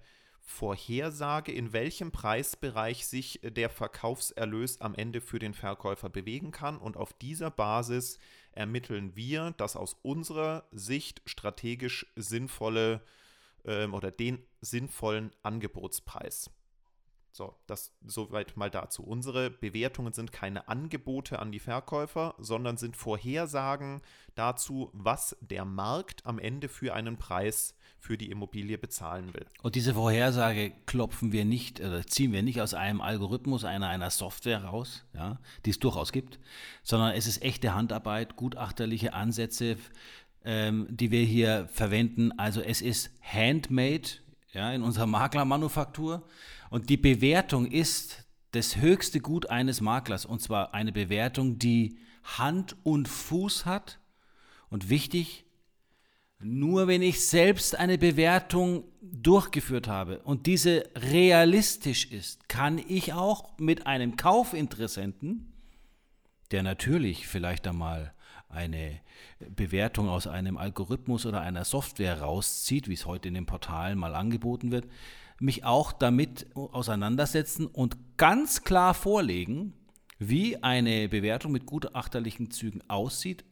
Vorhersage, 0.51 1.53
in 1.53 1.73
welchem 1.73 2.11
Preisbereich 2.11 3.07
sich 3.07 3.41
der 3.43 3.71
Verkaufserlös 3.71 4.81
am 4.81 4.95
Ende 4.95 5.21
für 5.21 5.39
den 5.39 5.55
Verkäufer 5.55 6.11
bewegen 6.11 6.51
kann. 6.51 6.77
Und 6.77 6.97
auf 6.97 7.13
dieser 7.13 7.51
Basis 7.51 8.19
ermitteln 8.53 9.15
wir 9.15 9.55
das 9.57 9.77
aus 9.77 9.97
unserer 10.03 10.65
Sicht 10.73 11.23
strategisch 11.25 12.13
sinnvolle 12.17 13.01
ähm, 13.65 13.95
oder 13.95 14.11
den 14.11 14.45
sinnvollen 14.61 15.31
Angebotspreis. 15.43 16.51
So, 17.33 17.55
das 17.69 17.95
soweit 18.05 18.57
mal 18.57 18.71
dazu. 18.71 19.05
Unsere 19.05 19.51
Bewertungen 19.51 20.13
sind 20.13 20.33
keine 20.33 20.69
Angebote 20.69 21.39
an 21.39 21.53
die 21.53 21.61
Verkäufer, 21.61 22.35
sondern 22.39 22.77
sind 22.77 22.97
Vorhersagen 22.97 24.03
dazu, 24.35 24.91
was 24.93 25.37
der 25.41 25.65
Markt 25.65 26.27
am 26.27 26.41
Ende 26.41 26.69
für 26.69 26.93
einen 26.93 27.19
Preis 27.19 27.77
für 28.01 28.17
die 28.17 28.31
Immobilie 28.31 28.79
bezahlen 28.79 29.35
will. 29.35 29.47
Und 29.63 29.75
diese 29.75 29.95
Vorhersage 29.95 30.73
klopfen 30.87 31.33
wir 31.33 31.45
nicht 31.45 31.81
oder 31.81 32.05
ziehen 32.07 32.33
wir 32.33 32.43
nicht 32.43 32.61
aus 32.63 32.73
einem 32.73 33.03
Algorithmus 33.03 33.65
einer, 33.65 33.89
einer 33.89 34.11
Software 34.11 34.65
raus, 34.65 35.05
ja, 35.15 35.39
die 35.67 35.71
es 35.71 35.79
durchaus 35.79 36.11
gibt, 36.11 36.41
sondern 36.83 37.15
es 37.15 37.27
ist 37.27 37.43
echte 37.43 37.75
Handarbeit, 37.75 38.37
gutachterliche 38.37 39.13
Ansätze, 39.13 39.77
ähm, 40.45 40.87
die 40.89 41.11
wir 41.11 41.23
hier 41.23 41.69
verwenden. 41.71 42.33
Also 42.39 42.63
es 42.63 42.81
ist 42.81 43.11
handmade 43.23 44.09
ja, 44.53 44.73
in 44.73 44.83
unserer 44.83 45.07
Maklermanufaktur 45.07 46.27
und 46.71 46.89
die 46.89 46.97
Bewertung 46.97 47.67
ist 47.67 48.25
das 48.53 48.77
höchste 48.77 49.21
Gut 49.21 49.51
eines 49.51 49.83
Maklers 49.83 50.25
und 50.25 50.41
zwar 50.41 50.73
eine 50.73 50.91
Bewertung, 50.91 51.59
die 51.59 51.99
Hand 52.25 52.77
und 52.83 53.09
Fuß 53.09 53.67
hat 53.67 53.99
und 54.71 54.89
wichtig, 54.89 55.45
Nur 56.43 56.87
wenn 56.87 57.03
ich 57.03 57.27
selbst 57.27 57.79
eine 57.79 57.99
Bewertung 57.99 58.85
durchgeführt 59.03 59.89
habe 59.89 60.21
und 60.21 60.47
diese 60.47 60.85
realistisch 60.97 62.11
ist, 62.11 62.49
kann 62.49 62.79
ich 62.79 63.13
auch 63.13 63.59
mit 63.59 63.87
einem 63.87 64.17
Kaufinteressenten, 64.17 65.53
der 66.51 66.63
natürlich 66.63 67.27
vielleicht 67.27 67.67
einmal 67.67 68.15
eine 68.49 69.01
Bewertung 69.55 70.09
aus 70.09 70.27
einem 70.27 70.57
Algorithmus 70.57 71.27
oder 71.27 71.43
einer 71.43 71.67
Software 71.67 72.23
rauszieht, 72.23 72.89
wie 72.89 72.95
es 72.95 73.05
heute 73.05 73.29
in 73.29 73.35
den 73.35 73.47
Portalen 73.47 73.99
mal 73.99 74.15
angeboten 74.15 74.71
wird, 74.71 74.87
mich 75.41 75.65
auch 75.65 75.93
damit 75.93 76.47
auseinandersetzen 76.55 77.67
und 77.67 78.17
ganz 78.17 78.65
klar 78.65 78.95
vorlegen, 78.95 79.75
wie 80.19 80.63
eine 80.63 81.09
Bewertung 81.11 81.53
mit 81.53 81.67
gutachterlichen 81.67 82.51
Zügen 82.51 82.81
aussieht 82.89 83.45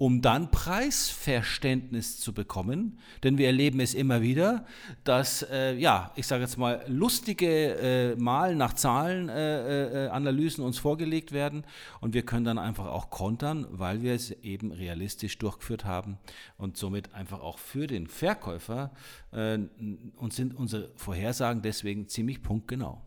um 0.00 0.22
dann 0.22 0.50
Preisverständnis 0.50 2.18
zu 2.20 2.32
bekommen. 2.32 2.98
Denn 3.22 3.36
wir 3.36 3.48
erleben 3.48 3.80
es 3.80 3.92
immer 3.92 4.22
wieder, 4.22 4.64
dass, 5.04 5.42
äh, 5.42 5.74
ja, 5.74 6.10
ich 6.16 6.26
sage 6.26 6.42
jetzt 6.42 6.56
mal, 6.56 6.82
lustige 6.88 7.76
äh, 7.76 8.16
Mal 8.16 8.56
nach 8.56 8.72
Zahlen 8.72 9.28
äh, 9.28 10.06
äh, 10.06 10.08
Analysen 10.08 10.64
uns 10.64 10.78
vorgelegt 10.78 11.32
werden 11.32 11.64
und 12.00 12.14
wir 12.14 12.22
können 12.22 12.46
dann 12.46 12.56
einfach 12.58 12.86
auch 12.86 13.10
kontern, 13.10 13.66
weil 13.72 14.00
wir 14.00 14.14
es 14.14 14.30
eben 14.30 14.72
realistisch 14.72 15.36
durchgeführt 15.36 15.84
haben 15.84 16.16
und 16.56 16.78
somit 16.78 17.12
einfach 17.12 17.40
auch 17.40 17.58
für 17.58 17.86
den 17.86 18.06
Verkäufer 18.06 18.92
äh, 19.32 19.58
und 20.16 20.32
sind 20.32 20.54
unsere 20.54 20.92
Vorhersagen 20.96 21.60
deswegen 21.60 22.08
ziemlich 22.08 22.42
punktgenau 22.42 23.02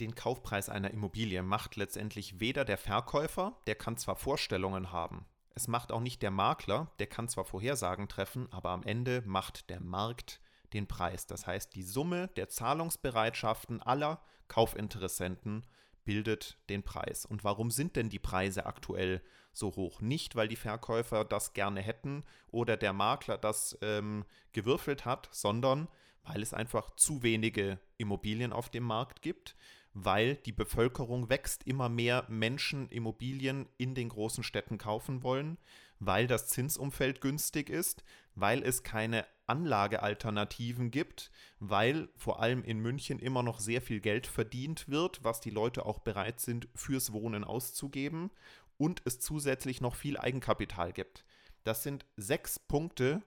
den 0.00 0.14
Kaufpreis 0.14 0.68
einer 0.68 0.90
Immobilie 0.90 1.42
macht 1.42 1.76
letztendlich 1.76 2.40
weder 2.40 2.64
der 2.64 2.78
Verkäufer, 2.78 3.58
der 3.66 3.74
kann 3.74 3.96
zwar 3.96 4.16
Vorstellungen 4.16 4.92
haben, 4.92 5.26
es 5.54 5.68
macht 5.68 5.92
auch 5.92 6.00
nicht 6.00 6.22
der 6.22 6.30
Makler, 6.30 6.90
der 6.98 7.06
kann 7.06 7.28
zwar 7.28 7.44
Vorhersagen 7.44 8.08
treffen, 8.08 8.50
aber 8.52 8.70
am 8.70 8.82
Ende 8.82 9.22
macht 9.26 9.68
der 9.68 9.80
Markt 9.80 10.40
den 10.72 10.86
Preis. 10.86 11.26
Das 11.26 11.46
heißt, 11.46 11.74
die 11.74 11.82
Summe 11.82 12.28
der 12.28 12.48
Zahlungsbereitschaften 12.48 13.82
aller 13.82 14.22
Kaufinteressenten 14.48 15.66
bildet 16.04 16.58
den 16.68 16.82
Preis. 16.82 17.26
Und 17.26 17.44
warum 17.44 17.70
sind 17.70 17.96
denn 17.96 18.08
die 18.08 18.18
Preise 18.18 18.66
aktuell 18.66 19.22
so 19.52 19.74
hoch? 19.76 20.00
Nicht, 20.00 20.36
weil 20.36 20.48
die 20.48 20.56
Verkäufer 20.56 21.24
das 21.24 21.52
gerne 21.52 21.82
hätten 21.82 22.24
oder 22.48 22.76
der 22.76 22.92
Makler 22.92 23.36
das 23.36 23.76
ähm, 23.82 24.24
gewürfelt 24.52 25.04
hat, 25.04 25.28
sondern 25.32 25.88
weil 26.22 26.42
es 26.42 26.54
einfach 26.54 26.90
zu 26.96 27.22
wenige 27.22 27.80
Immobilien 27.98 28.52
auf 28.52 28.70
dem 28.70 28.84
Markt 28.84 29.22
gibt 29.22 29.56
weil 29.94 30.36
die 30.36 30.52
Bevölkerung 30.52 31.28
wächst, 31.28 31.66
immer 31.66 31.88
mehr 31.88 32.24
Menschen 32.28 32.88
Immobilien 32.88 33.68
in 33.76 33.94
den 33.94 34.08
großen 34.08 34.44
Städten 34.44 34.78
kaufen 34.78 35.22
wollen, 35.22 35.58
weil 35.98 36.26
das 36.26 36.48
Zinsumfeld 36.48 37.20
günstig 37.20 37.68
ist, 37.68 38.04
weil 38.34 38.62
es 38.62 38.82
keine 38.82 39.26
Anlagealternativen 39.46 40.90
gibt, 40.90 41.30
weil 41.58 42.08
vor 42.16 42.40
allem 42.40 42.62
in 42.62 42.78
München 42.78 43.18
immer 43.18 43.42
noch 43.42 43.58
sehr 43.58 43.82
viel 43.82 44.00
Geld 44.00 44.26
verdient 44.26 44.88
wird, 44.88 45.24
was 45.24 45.40
die 45.40 45.50
Leute 45.50 45.84
auch 45.86 45.98
bereit 45.98 46.40
sind 46.40 46.68
fürs 46.74 47.12
Wohnen 47.12 47.44
auszugeben 47.44 48.30
und 48.78 49.02
es 49.04 49.18
zusätzlich 49.18 49.80
noch 49.80 49.96
viel 49.96 50.16
Eigenkapital 50.16 50.92
gibt. 50.92 51.24
Das 51.64 51.82
sind 51.82 52.06
sechs 52.16 52.58
Punkte, 52.58 53.22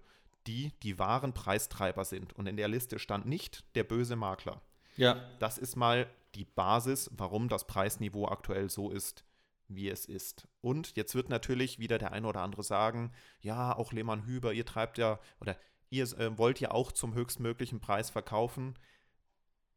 die 0.47 0.71
die 0.81 0.97
wahren 0.97 1.33
Preistreiber 1.33 2.05
sind. 2.05 2.33
Und 2.33 2.47
in 2.47 2.57
der 2.57 2.67
Liste 2.67 2.99
stand 2.99 3.25
nicht 3.25 3.63
der 3.75 3.83
böse 3.83 4.15
Makler. 4.15 4.61
Ja. 4.95 5.21
Das 5.39 5.57
ist 5.57 5.75
mal 5.75 6.07
die 6.35 6.45
Basis, 6.45 7.09
warum 7.15 7.49
das 7.49 7.67
Preisniveau 7.67 8.27
aktuell 8.27 8.69
so 8.69 8.89
ist, 8.89 9.23
wie 9.67 9.89
es 9.89 10.05
ist. 10.05 10.47
Und 10.61 10.95
jetzt 10.95 11.15
wird 11.15 11.29
natürlich 11.29 11.79
wieder 11.79 11.97
der 11.97 12.11
eine 12.11 12.27
oder 12.27 12.41
andere 12.41 12.63
sagen, 12.63 13.11
ja, 13.41 13.75
auch 13.75 13.91
Lehmann 13.91 14.25
Hüber, 14.25 14.53
ihr 14.53 14.65
treibt 14.65 14.97
ja 14.97 15.19
oder 15.39 15.57
ihr 15.89 16.05
äh, 16.19 16.37
wollt 16.37 16.59
ja 16.59 16.71
auch 16.71 16.91
zum 16.91 17.13
höchstmöglichen 17.13 17.79
Preis 17.79 18.09
verkaufen. 18.09 18.77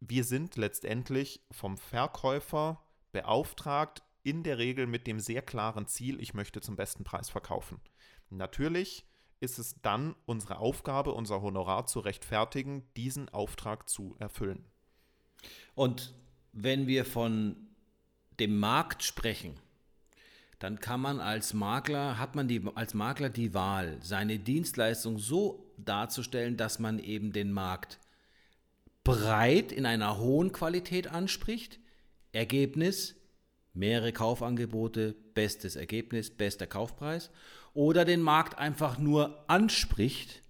Wir 0.00 0.24
sind 0.24 0.56
letztendlich 0.56 1.42
vom 1.50 1.76
Verkäufer 1.76 2.82
beauftragt, 3.12 4.02
in 4.22 4.42
der 4.42 4.58
Regel 4.58 4.86
mit 4.86 5.06
dem 5.06 5.20
sehr 5.20 5.40
klaren 5.40 5.86
Ziel, 5.86 6.20
ich 6.20 6.34
möchte 6.34 6.60
zum 6.60 6.74
besten 6.74 7.04
Preis 7.04 7.30
verkaufen. 7.30 7.80
Natürlich 8.28 9.06
ist 9.38 9.58
es 9.58 9.80
dann 9.82 10.16
unsere 10.24 10.58
Aufgabe, 10.58 11.12
unser 11.12 11.42
Honorar 11.42 11.86
zu 11.86 12.00
rechtfertigen, 12.00 12.88
diesen 12.96 13.28
Auftrag 13.28 13.88
zu 13.88 14.16
erfüllen. 14.18 14.66
Und 15.74 16.14
wenn 16.52 16.86
wir 16.86 17.04
von 17.04 17.56
dem 18.40 18.58
Markt 18.58 19.02
sprechen, 19.02 19.54
dann 20.58 20.80
kann 20.80 21.00
man 21.00 21.20
als 21.20 21.52
Makler, 21.52 22.18
hat 22.18 22.34
man 22.34 22.48
die, 22.48 22.62
als 22.74 22.94
Makler 22.94 23.28
die 23.28 23.52
Wahl, 23.52 23.98
seine 24.00 24.38
Dienstleistung 24.38 25.18
so 25.18 25.70
darzustellen, 25.76 26.56
dass 26.56 26.78
man 26.78 26.98
eben 26.98 27.32
den 27.32 27.52
Markt 27.52 27.98
breit 29.04 29.70
in 29.70 29.86
einer 29.86 30.18
hohen 30.18 30.52
Qualität 30.52 31.08
anspricht. 31.08 31.78
Ergebnis, 32.32 33.14
mehrere 33.74 34.12
Kaufangebote, 34.12 35.14
bestes 35.34 35.76
Ergebnis, 35.76 36.30
bester 36.30 36.66
Kaufpreis. 36.66 37.30
Oder 37.74 38.06
den 38.06 38.22
Markt 38.22 38.58
einfach 38.58 38.98
nur 38.98 39.44
anspricht 39.48 40.42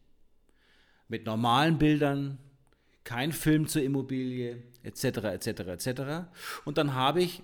mit 1.09 1.27
normalen 1.27 1.79
Bildern, 1.79 2.39
kein 3.07 3.31
Film 3.31 3.69
zur 3.69 3.83
Immobilie, 3.83 4.65
etc., 4.83 5.05
etc., 5.05 5.47
etc. 5.47 5.89
Und 6.65 6.77
dann 6.77 6.95
habe 6.95 7.23
ich 7.23 7.43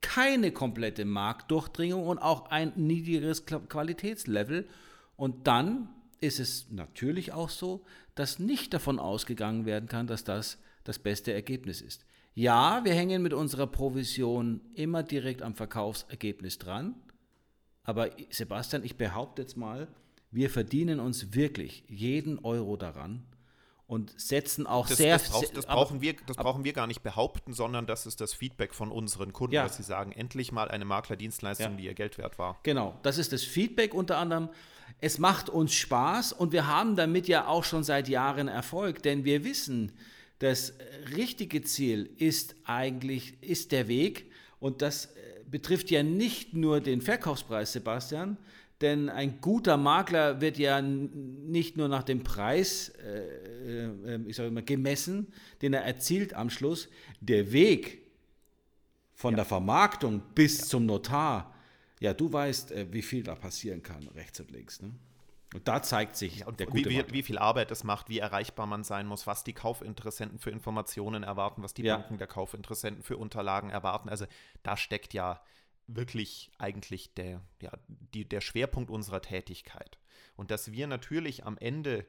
keine 0.00 0.50
komplette 0.50 1.04
Marktdurchdringung 1.04 2.06
und 2.06 2.18
auch 2.18 2.50
ein 2.50 2.72
niedrigeres 2.74 3.44
Qualitätslevel. 3.44 4.66
Und 5.16 5.46
dann 5.46 5.90
ist 6.20 6.40
es 6.40 6.70
natürlich 6.70 7.32
auch 7.32 7.50
so, 7.50 7.84
dass 8.14 8.38
nicht 8.38 8.72
davon 8.72 8.98
ausgegangen 8.98 9.66
werden 9.66 9.90
kann, 9.90 10.06
dass 10.06 10.24
das 10.24 10.58
das 10.84 10.98
beste 10.98 11.34
Ergebnis 11.34 11.82
ist. 11.82 12.06
Ja, 12.32 12.82
wir 12.84 12.94
hängen 12.94 13.22
mit 13.22 13.34
unserer 13.34 13.66
Provision 13.66 14.62
immer 14.74 15.02
direkt 15.02 15.42
am 15.42 15.54
Verkaufsergebnis 15.54 16.58
dran. 16.58 16.94
Aber 17.82 18.10
Sebastian, 18.30 18.84
ich 18.84 18.96
behaupte 18.96 19.42
jetzt 19.42 19.56
mal, 19.56 19.88
wir 20.30 20.48
verdienen 20.48 20.98
uns 20.98 21.34
wirklich 21.34 21.84
jeden 21.88 22.38
Euro 22.38 22.76
daran, 22.76 23.26
und 23.86 24.18
setzen 24.20 24.66
auch 24.66 24.88
das, 24.88 24.98
sehr 24.98 25.16
das, 25.16 25.30
brauch, 25.30 25.44
das 25.54 25.66
brauchen 25.66 26.00
wir 26.00 26.14
das 26.26 26.36
brauchen 26.36 26.64
wir 26.64 26.72
gar 26.72 26.86
nicht 26.86 27.02
behaupten, 27.02 27.52
sondern 27.52 27.86
das 27.86 28.06
ist 28.06 28.20
das 28.20 28.34
Feedback 28.34 28.74
von 28.74 28.90
unseren 28.90 29.32
Kunden, 29.32 29.54
ja. 29.54 29.62
dass 29.62 29.76
sie 29.76 29.84
sagen, 29.84 30.12
endlich 30.12 30.50
mal 30.50 30.68
eine 30.68 30.84
Maklerdienstleistung, 30.84 31.72
ja. 31.72 31.76
die 31.76 31.84
ihr 31.84 31.94
Geld 31.94 32.18
wert 32.18 32.38
war. 32.38 32.58
Genau, 32.64 32.98
das 33.02 33.18
ist 33.18 33.32
das 33.32 33.44
Feedback 33.44 33.94
unter 33.94 34.18
anderem. 34.18 34.48
Es 35.00 35.18
macht 35.18 35.48
uns 35.48 35.74
Spaß 35.74 36.32
und 36.32 36.52
wir 36.52 36.66
haben 36.66 36.96
damit 36.96 37.28
ja 37.28 37.46
auch 37.46 37.64
schon 37.64 37.84
seit 37.84 38.08
Jahren 38.08 38.48
Erfolg, 38.48 39.02
denn 39.02 39.24
wir 39.24 39.44
wissen, 39.44 39.92
das 40.38 40.74
richtige 41.16 41.62
Ziel 41.62 42.10
ist 42.16 42.56
eigentlich 42.64 43.42
ist 43.42 43.72
der 43.72 43.88
Weg 43.88 44.30
und 44.58 44.82
das 44.82 45.06
äh, 45.06 45.10
betrifft 45.48 45.90
ja 45.90 46.02
nicht 46.02 46.54
nur 46.54 46.80
den 46.80 47.00
Verkaufspreis, 47.00 47.72
Sebastian, 47.72 48.36
denn 48.80 49.08
ein 49.08 49.40
guter 49.40 49.76
Makler 49.76 50.40
wird 50.40 50.58
ja 50.58 50.82
nicht 50.82 51.76
nur 51.76 51.88
nach 51.88 52.02
dem 52.02 52.22
Preis 52.22 52.90
äh, 52.90 53.46
äh, 53.66 54.20
ich 54.26 54.36
sage 54.36 54.50
mal, 54.50 54.62
gemessen, 54.62 55.32
den 55.62 55.72
er 55.72 55.84
erzielt 55.84 56.34
am 56.34 56.50
Schluss. 56.50 56.88
Der 57.20 57.52
Weg 57.52 58.02
von 59.14 59.32
ja. 59.32 59.36
der 59.36 59.44
Vermarktung 59.44 60.22
bis 60.34 60.60
ja. 60.60 60.66
zum 60.66 60.86
Notar, 60.86 61.54
ja, 62.00 62.12
du 62.12 62.32
weißt, 62.32 62.72
äh, 62.72 62.86
wie 62.92 63.02
viel 63.02 63.22
da 63.22 63.34
passieren 63.34 63.82
kann, 63.82 64.06
rechts 64.08 64.40
und 64.40 64.50
links. 64.50 64.82
Ne? 64.82 64.92
Und 65.54 65.66
da 65.66 65.82
zeigt 65.82 66.16
sich 66.16 66.40
ja, 66.40 66.50
der 66.50 66.66
gute 66.66 66.90
wie, 66.90 66.98
wie, 66.98 67.12
wie, 67.12 67.22
viel 67.22 67.38
Arbeit 67.38 67.70
es 67.70 67.84
macht, 67.84 68.08
wie 68.08 68.18
erreichbar 68.18 68.66
man 68.66 68.84
sein 68.84 69.06
muss, 69.06 69.26
was 69.26 69.44
die 69.44 69.52
Kaufinteressenten 69.52 70.38
für 70.38 70.50
Informationen 70.50 71.22
erwarten, 71.22 71.62
was 71.62 71.72
die 71.72 71.84
Banken 71.84 72.18
der 72.18 72.26
Kaufinteressenten 72.26 73.02
für 73.02 73.16
Unterlagen 73.16 73.70
erwarten. 73.70 74.08
Also 74.08 74.26
da 74.62 74.76
steckt 74.76 75.14
ja 75.14 75.40
wirklich 75.86 76.50
eigentlich 76.58 77.14
der, 77.14 77.42
ja, 77.60 77.72
die, 77.88 78.28
der 78.28 78.40
Schwerpunkt 78.40 78.90
unserer 78.90 79.22
Tätigkeit. 79.22 79.98
Und 80.36 80.50
dass 80.50 80.72
wir 80.72 80.86
natürlich 80.86 81.44
am 81.44 81.58
Ende 81.58 82.06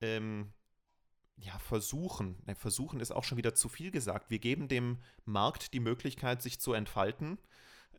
ähm, 0.00 0.52
ja, 1.36 1.58
versuchen, 1.58 2.36
versuchen 2.54 3.00
ist 3.00 3.10
auch 3.10 3.24
schon 3.24 3.38
wieder 3.38 3.54
zu 3.54 3.68
viel 3.68 3.90
gesagt, 3.90 4.30
wir 4.30 4.38
geben 4.38 4.68
dem 4.68 4.98
Markt 5.24 5.72
die 5.72 5.80
Möglichkeit, 5.80 6.42
sich 6.42 6.60
zu 6.60 6.72
entfalten. 6.72 7.38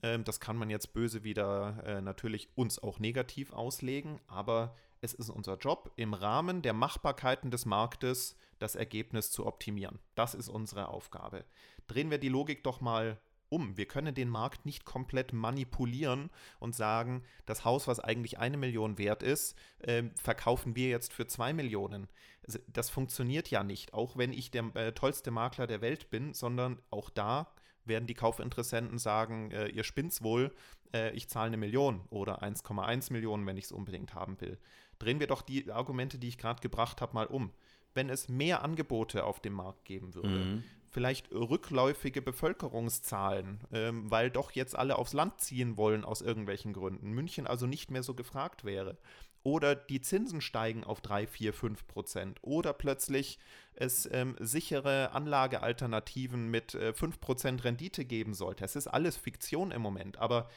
Ähm, 0.02 0.24
das 0.24 0.40
kann 0.40 0.58
man 0.58 0.70
jetzt 0.70 0.94
böse 0.94 1.24
wieder 1.24 1.84
äh, 1.86 2.02
natürlich 2.02 2.50
uns 2.56 2.80
auch 2.80 3.00
negativ 3.00 3.54
auslegen, 3.54 4.20
aber 4.28 4.76
es 5.02 5.14
ist 5.14 5.30
unser 5.30 5.58
Job, 5.58 5.92
im 5.98 6.14
Rahmen 6.14 6.62
der 6.62 6.74
Machbarkeiten 6.74 7.52
des 7.52 7.66
Marktes 7.66 8.38
das 8.60 8.76
Ergebnis 8.76 9.32
zu 9.32 9.46
optimieren. 9.46 10.00
Das 10.16 10.34
ist 10.34 10.48
unsere 10.48 10.88
Aufgabe. 10.88 11.44
Drehen 11.88 12.10
wir 12.10 12.20
die 12.20 12.30
Logik 12.30 12.64
doch 12.64 12.80
mal 12.80 13.20
um. 13.54 13.78
Wir 13.78 13.86
können 13.86 14.16
den 14.16 14.30
Markt 14.30 14.66
nicht 14.66 14.86
komplett 14.86 15.32
manipulieren 15.34 16.30
und 16.60 16.76
sagen, 16.76 17.24
das 17.46 17.64
Haus, 17.66 17.88
was 17.88 18.00
eigentlich 18.00 18.40
eine 18.40 18.58
Million 18.58 18.98
wert 18.98 19.24
ist, 19.24 19.56
äh, 19.80 20.04
verkaufen 20.22 20.76
wir 20.76 20.90
jetzt 20.90 21.14
für 21.14 21.28
zwei 21.28 21.54
Millionen. 21.54 22.08
Also, 22.46 22.60
das 22.68 22.90
funktioniert 22.90 23.50
ja 23.50 23.64
nicht, 23.64 23.94
auch 23.94 24.18
wenn 24.18 24.34
ich 24.34 24.52
der 24.52 24.76
äh, 24.76 24.92
tollste 24.94 25.32
Makler 25.32 25.68
der 25.68 25.82
Welt 25.82 26.10
bin, 26.10 26.34
sondern 26.34 26.82
auch 26.90 27.10
da 27.10 27.54
werden 27.86 28.08
die 28.08 28.14
Kaufinteressenten 28.14 28.98
sagen, 28.98 29.52
äh, 29.52 29.68
ihr 29.68 29.84
spinnt's 29.84 30.24
wohl, 30.24 30.54
äh, 30.94 31.12
ich 31.12 31.30
zahle 31.30 31.48
eine 31.48 31.58
Million 31.58 32.02
oder 32.10 32.42
1,1 32.42 33.12
Millionen, 33.12 33.46
wenn 33.46 33.58
ich 33.58 33.66
es 33.66 33.72
unbedingt 33.72 34.14
haben 34.14 34.40
will. 34.42 34.58
Drehen 35.00 35.20
wir 35.20 35.28
doch 35.28 35.42
die 35.42 35.72
Argumente, 35.72 36.18
die 36.18 36.30
ich 36.30 36.38
gerade 36.38 36.62
gebracht 36.62 37.02
habe, 37.02 37.14
mal 37.14 37.28
um. 37.28 37.52
Wenn 37.94 38.10
es 38.10 38.30
mehr 38.30 38.64
Angebote 38.64 39.24
auf 39.24 39.40
dem 39.40 39.54
Markt 39.54 39.86
geben 39.86 40.16
würde, 40.16 40.30
mhm. 40.30 40.64
Vielleicht 40.94 41.32
rückläufige 41.32 42.22
Bevölkerungszahlen, 42.22 43.60
ähm, 43.72 44.10
weil 44.10 44.30
doch 44.30 44.52
jetzt 44.52 44.76
alle 44.78 44.98
aufs 44.98 45.14
Land 45.14 45.42
ziehen 45.42 45.76
wollen 45.76 46.06
aus 46.06 46.22
irgendwelchen 46.22 46.72
Gründen, 46.74 47.12
München 47.12 47.48
also 47.48 47.66
nicht 47.66 47.92
mehr 47.92 48.04
so 48.04 48.14
gefragt 48.14 48.64
wäre, 48.64 48.98
oder 49.42 49.76
die 49.76 50.02
Zinsen 50.02 50.40
steigen 50.40 50.84
auf 50.84 51.02
3, 51.02 51.28
4, 51.28 51.54
5 51.54 51.88
Prozent 51.88 52.40
oder 52.44 52.72
plötzlich 52.74 53.40
es 53.76 54.08
ähm, 54.12 54.36
sichere 54.40 55.12
Anlagealternativen 55.12 56.50
mit 56.50 56.76
äh, 56.76 56.94
5 56.94 57.20
Prozent 57.20 57.64
Rendite 57.64 58.06
geben 58.06 58.34
sollte. 58.34 58.64
Es 58.64 58.76
ist 58.76 58.88
alles 58.88 59.18
Fiktion 59.18 59.72
im 59.72 59.82
Moment, 59.82 60.18
aber 60.18 60.48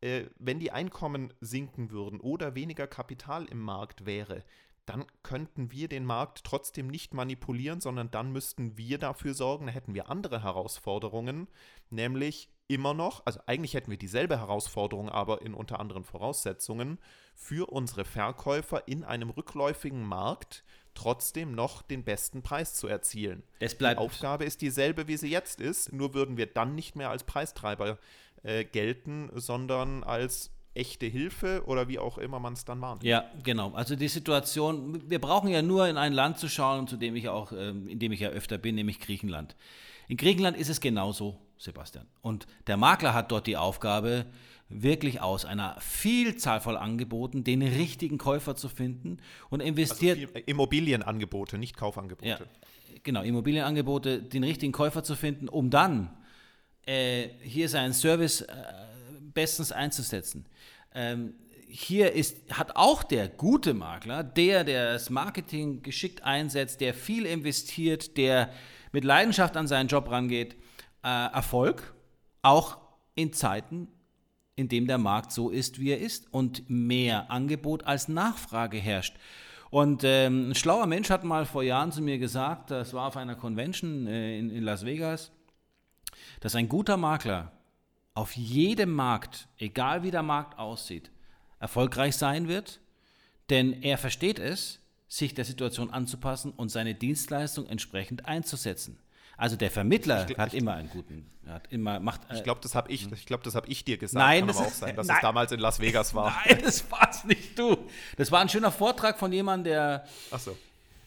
äh, 0.00 0.24
wenn 0.38 0.58
die 0.58 0.72
Einkommen 0.72 1.32
sinken 1.40 1.90
würden 1.90 2.18
oder 2.18 2.54
weniger 2.54 2.88
Kapital 2.88 3.44
im 3.44 3.60
Markt 3.60 4.06
wäre, 4.06 4.42
dann 4.86 5.04
könnten 5.22 5.70
wir 5.70 5.88
den 5.88 6.04
Markt 6.04 6.44
trotzdem 6.44 6.88
nicht 6.88 7.14
manipulieren, 7.14 7.80
sondern 7.80 8.10
dann 8.10 8.32
müssten 8.32 8.76
wir 8.76 8.98
dafür 8.98 9.34
sorgen, 9.34 9.66
da 9.66 9.72
hätten 9.72 9.94
wir 9.94 10.10
andere 10.10 10.42
Herausforderungen, 10.42 11.48
nämlich 11.90 12.48
immer 12.68 12.94
noch, 12.94 13.24
also 13.26 13.40
eigentlich 13.46 13.74
hätten 13.74 13.90
wir 13.90 13.98
dieselbe 13.98 14.38
Herausforderung, 14.38 15.08
aber 15.08 15.42
in 15.42 15.54
unter 15.54 15.78
anderen 15.78 16.04
Voraussetzungen, 16.04 16.98
für 17.34 17.70
unsere 17.70 18.04
Verkäufer 18.04 18.88
in 18.88 19.04
einem 19.04 19.30
rückläufigen 19.30 20.04
Markt 20.04 20.64
trotzdem 20.94 21.54
noch 21.54 21.82
den 21.82 22.04
besten 22.04 22.42
Preis 22.42 22.74
zu 22.74 22.86
erzielen. 22.86 23.42
Die 23.96 24.04
Aufgabe 24.04 24.44
ist 24.44 24.60
dieselbe, 24.60 25.08
wie 25.08 25.16
sie 25.16 25.30
jetzt 25.30 25.60
ist, 25.60 25.92
nur 25.92 26.14
würden 26.14 26.36
wir 26.36 26.46
dann 26.46 26.74
nicht 26.74 26.96
mehr 26.96 27.10
als 27.10 27.24
Preistreiber 27.24 27.98
äh, 28.42 28.64
gelten, 28.64 29.30
sondern 29.34 30.02
als 30.04 30.51
echte 30.74 31.06
Hilfe 31.06 31.64
oder 31.66 31.88
wie 31.88 31.98
auch 31.98 32.18
immer 32.18 32.40
man 32.40 32.54
es 32.54 32.64
dann 32.64 32.78
macht. 32.78 33.04
Ja, 33.04 33.30
genau. 33.42 33.72
Also 33.72 33.96
die 33.96 34.08
Situation, 34.08 35.08
wir 35.08 35.20
brauchen 35.20 35.48
ja 35.48 35.62
nur 35.62 35.88
in 35.88 35.96
ein 35.96 36.12
Land 36.12 36.38
zu 36.38 36.48
schauen, 36.48 36.86
zu 36.86 36.96
dem 36.96 37.14
ich 37.14 37.28
auch, 37.28 37.52
ähm, 37.52 37.88
in 37.88 37.98
dem 37.98 38.12
ich 38.12 38.20
ja 38.20 38.30
öfter 38.30 38.58
bin, 38.58 38.74
nämlich 38.74 39.00
Griechenland. 39.00 39.54
In 40.08 40.16
Griechenland 40.16 40.56
ist 40.56 40.68
es 40.68 40.80
genauso, 40.80 41.38
Sebastian. 41.58 42.06
Und 42.22 42.46
der 42.66 42.76
Makler 42.76 43.14
hat 43.14 43.30
dort 43.32 43.46
die 43.46 43.56
Aufgabe, 43.56 44.26
wirklich 44.68 45.20
aus 45.20 45.44
einer 45.44 45.76
Vielzahl 45.80 46.60
von 46.60 46.76
Angeboten 46.76 47.44
den 47.44 47.62
richtigen 47.62 48.18
Käufer 48.18 48.56
zu 48.56 48.68
finden 48.68 49.18
und 49.50 49.60
investiert. 49.60 50.18
Also 50.34 50.46
Immobilienangebote, 50.46 51.58
nicht 51.58 51.76
Kaufangebote. 51.76 52.26
Ja, 52.26 52.38
genau, 53.02 53.22
Immobilienangebote, 53.22 54.22
den 54.22 54.44
richtigen 54.44 54.72
Käufer 54.72 55.04
zu 55.04 55.14
finden, 55.14 55.48
um 55.48 55.70
dann 55.70 56.10
äh, 56.86 57.28
hier 57.42 57.68
seinen 57.68 57.92
Service 57.92 58.40
äh, 58.42 58.54
bestens 59.34 59.72
einzusetzen. 59.72 60.46
Ähm, 60.94 61.34
hier 61.68 62.12
ist, 62.12 62.52
hat 62.52 62.76
auch 62.76 63.02
der 63.02 63.28
gute 63.28 63.72
Makler, 63.72 64.22
der, 64.22 64.62
der 64.62 64.92
das 64.92 65.08
Marketing 65.08 65.82
geschickt 65.82 66.22
einsetzt, 66.22 66.82
der 66.82 66.92
viel 66.92 67.24
investiert, 67.24 68.18
der 68.18 68.50
mit 68.92 69.04
Leidenschaft 69.04 69.56
an 69.56 69.66
seinen 69.66 69.88
Job 69.88 70.10
rangeht, 70.10 70.54
äh, 71.02 71.08
Erfolg, 71.08 71.94
auch 72.42 72.78
in 73.14 73.32
Zeiten, 73.32 73.88
in 74.54 74.68
denen 74.68 74.86
der 74.86 74.98
Markt 74.98 75.32
so 75.32 75.48
ist, 75.48 75.80
wie 75.80 75.90
er 75.90 75.98
ist 75.98 76.32
und 76.32 76.68
mehr 76.68 77.30
Angebot 77.30 77.84
als 77.84 78.08
Nachfrage 78.08 78.76
herrscht. 78.76 79.16
Und 79.70 80.04
ähm, 80.04 80.50
ein 80.50 80.54
schlauer 80.54 80.86
Mensch 80.86 81.08
hat 81.08 81.24
mal 81.24 81.46
vor 81.46 81.62
Jahren 81.62 81.90
zu 81.90 82.02
mir 82.02 82.18
gesagt, 82.18 82.70
das 82.70 82.92
war 82.92 83.06
auf 83.06 83.16
einer 83.16 83.36
Convention 83.36 84.06
äh, 84.06 84.38
in, 84.38 84.50
in 84.50 84.62
Las 84.62 84.84
Vegas, 84.84 85.32
dass 86.40 86.54
ein 86.54 86.68
guter 86.68 86.98
Makler 86.98 87.50
auf 88.14 88.36
jedem 88.36 88.92
Markt, 88.92 89.48
egal 89.58 90.02
wie 90.02 90.10
der 90.10 90.22
Markt 90.22 90.58
aussieht, 90.58 91.10
erfolgreich 91.58 92.16
sein 92.16 92.48
wird, 92.48 92.80
denn 93.50 93.82
er 93.82 93.98
versteht 93.98 94.38
es, 94.38 94.80
sich 95.08 95.34
der 95.34 95.44
Situation 95.44 95.90
anzupassen 95.90 96.52
und 96.52 96.70
seine 96.70 96.94
Dienstleistung 96.94 97.66
entsprechend 97.66 98.26
einzusetzen. 98.26 98.98
Also 99.36 99.56
der 99.56 99.70
Vermittler 99.70 100.28
ich, 100.28 100.38
hat 100.38 100.54
immer 100.54 100.74
einen 100.74 100.88
guten, 100.88 101.30
hat 101.46 101.70
immer 101.72 102.00
macht. 102.00 102.30
Äh, 102.30 102.36
ich 102.36 102.44
glaube, 102.44 102.60
das 102.62 102.74
habe 102.74 102.90
ich, 102.92 103.10
ich 103.10 103.26
glaube, 103.26 103.42
das 103.42 103.54
habe 103.54 103.66
ich 103.68 103.84
dir 103.84 103.98
gesagt. 103.98 104.24
Nein, 104.24 104.40
Kann 104.40 104.48
das 104.48 104.56
aber 104.58 104.66
auch 104.66 104.72
sein, 104.72 104.96
dass 104.96 105.06
nein, 105.06 105.16
es 105.16 105.22
damals 105.22 105.52
in 105.52 105.60
Las 105.60 105.80
Vegas 105.80 106.14
war. 106.14 106.36
Nein, 106.46 106.60
das 106.62 106.90
war 106.90 107.08
es 107.10 107.24
nicht 107.24 107.58
du. 107.58 107.76
Das 108.16 108.30
war 108.30 108.40
ein 108.40 108.48
schöner 108.48 108.70
Vortrag 108.70 109.18
von 109.18 109.32
jemandem, 109.32 109.72
der 109.72 110.04
Ach 110.30 110.38
so 110.38 110.56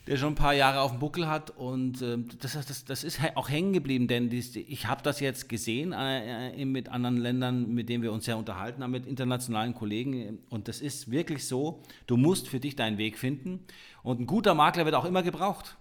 der 0.07 0.17
schon 0.17 0.33
ein 0.33 0.35
paar 0.35 0.53
Jahre 0.53 0.81
auf 0.81 0.91
dem 0.91 0.99
Buckel 0.99 1.27
hat. 1.27 1.51
Und 1.51 2.01
äh, 2.01 2.17
das, 2.39 2.53
das, 2.53 2.85
das 2.85 3.03
ist 3.03 3.19
auch 3.35 3.49
hängen 3.49 3.73
geblieben, 3.73 4.07
denn 4.07 4.29
dies, 4.29 4.55
ich 4.55 4.85
habe 4.87 5.01
das 5.01 5.19
jetzt 5.19 5.49
gesehen 5.49 5.93
äh, 5.93 6.63
mit 6.65 6.89
anderen 6.89 7.17
Ländern, 7.17 7.73
mit 7.73 7.89
denen 7.89 8.03
wir 8.03 8.11
uns 8.11 8.25
ja 8.25 8.35
unterhalten 8.35 8.83
haben, 8.83 8.91
mit 8.91 9.05
internationalen 9.05 9.73
Kollegen. 9.73 10.39
Und 10.49 10.67
das 10.67 10.81
ist 10.81 11.09
wirklich 11.11 11.47
so, 11.47 11.81
du 12.07 12.17
musst 12.17 12.47
für 12.47 12.59
dich 12.59 12.75
deinen 12.75 12.97
Weg 12.97 13.17
finden. 13.17 13.65
Und 14.03 14.19
ein 14.21 14.27
guter 14.27 14.53
Makler 14.53 14.85
wird 14.85 14.95
auch 14.95 15.05
immer 15.05 15.23
gebraucht. 15.23 15.77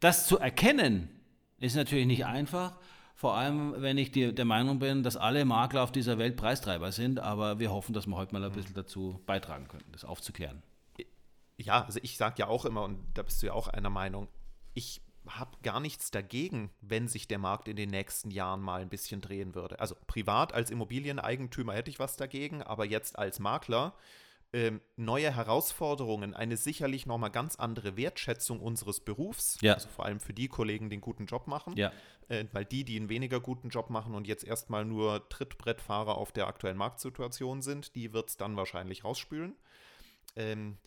Das 0.00 0.26
zu 0.26 0.38
erkennen, 0.38 1.10
ist 1.58 1.76
natürlich 1.76 2.06
nicht 2.06 2.24
einfach. 2.24 2.78
Vor 3.14 3.34
allem, 3.36 3.74
wenn 3.76 3.98
ich 3.98 4.12
die, 4.12 4.34
der 4.34 4.46
Meinung 4.46 4.78
bin, 4.78 5.02
dass 5.02 5.18
alle 5.18 5.44
Makler 5.44 5.82
auf 5.82 5.92
dieser 5.92 6.16
Welt 6.16 6.36
Preistreiber 6.36 6.90
sind. 6.90 7.20
Aber 7.20 7.58
wir 7.58 7.70
hoffen, 7.70 7.92
dass 7.92 8.06
wir 8.06 8.16
heute 8.16 8.32
mal 8.32 8.42
ein 8.42 8.52
bisschen 8.52 8.74
dazu 8.74 9.20
beitragen 9.26 9.68
können, 9.68 9.84
das 9.92 10.06
aufzuklären 10.06 10.62
ja, 11.62 11.84
also 11.84 12.00
ich 12.02 12.16
sage 12.16 12.36
ja 12.38 12.48
auch 12.48 12.64
immer, 12.64 12.84
und 12.84 13.00
da 13.14 13.22
bist 13.22 13.42
du 13.42 13.46
ja 13.46 13.52
auch 13.52 13.68
einer 13.68 13.90
Meinung, 13.90 14.28
ich 14.74 15.02
habe 15.26 15.56
gar 15.62 15.80
nichts 15.80 16.10
dagegen, 16.10 16.70
wenn 16.80 17.06
sich 17.06 17.28
der 17.28 17.38
Markt 17.38 17.68
in 17.68 17.76
den 17.76 17.90
nächsten 17.90 18.30
Jahren 18.30 18.60
mal 18.60 18.80
ein 18.80 18.88
bisschen 18.88 19.20
drehen 19.20 19.54
würde. 19.54 19.78
Also 19.78 19.94
privat 20.06 20.54
als 20.54 20.70
Immobilieneigentümer 20.70 21.74
hätte 21.74 21.90
ich 21.90 21.98
was 21.98 22.16
dagegen, 22.16 22.62
aber 22.62 22.84
jetzt 22.84 23.18
als 23.18 23.38
Makler 23.38 23.94
ähm, 24.52 24.80
neue 24.96 25.32
Herausforderungen, 25.34 26.34
eine 26.34 26.56
sicherlich 26.56 27.06
nochmal 27.06 27.30
ganz 27.30 27.56
andere 27.56 27.96
Wertschätzung 27.96 28.60
unseres 28.60 28.98
Berufs, 28.98 29.58
ja. 29.60 29.74
also 29.74 29.88
vor 29.88 30.06
allem 30.06 30.18
für 30.18 30.32
die 30.32 30.48
Kollegen, 30.48 30.90
die 30.90 30.94
einen 30.94 31.02
guten 31.02 31.26
Job 31.26 31.46
machen, 31.46 31.76
ja. 31.76 31.92
äh, 32.28 32.46
weil 32.52 32.64
die, 32.64 32.84
die 32.84 32.96
einen 32.96 33.08
weniger 33.08 33.38
guten 33.38 33.68
Job 33.68 33.90
machen 33.90 34.14
und 34.14 34.26
jetzt 34.26 34.42
erstmal 34.42 34.84
nur 34.84 35.28
Trittbrettfahrer 35.28 36.16
auf 36.16 36.32
der 36.32 36.48
aktuellen 36.48 36.78
Marktsituation 36.78 37.62
sind, 37.62 37.94
die 37.94 38.12
wird 38.12 38.30
es 38.30 38.36
dann 38.36 38.56
wahrscheinlich 38.56 39.04
rausspülen. 39.04 39.54
Ähm, 40.34 40.78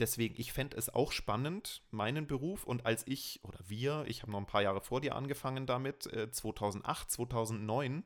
deswegen, 0.00 0.34
ich 0.38 0.52
fände 0.52 0.76
es 0.76 0.88
auch 0.88 1.12
spannend, 1.12 1.82
meinen 1.90 2.26
Beruf. 2.26 2.64
Und 2.64 2.86
als 2.86 3.06
ich, 3.06 3.40
oder 3.42 3.58
wir, 3.66 4.04
ich 4.06 4.22
habe 4.22 4.32
noch 4.32 4.38
ein 4.38 4.46
paar 4.46 4.62
Jahre 4.62 4.80
vor 4.80 5.00
dir 5.00 5.16
angefangen 5.16 5.66
damit, 5.66 6.06
äh, 6.12 6.30
2008, 6.30 7.10
2009, 7.10 8.04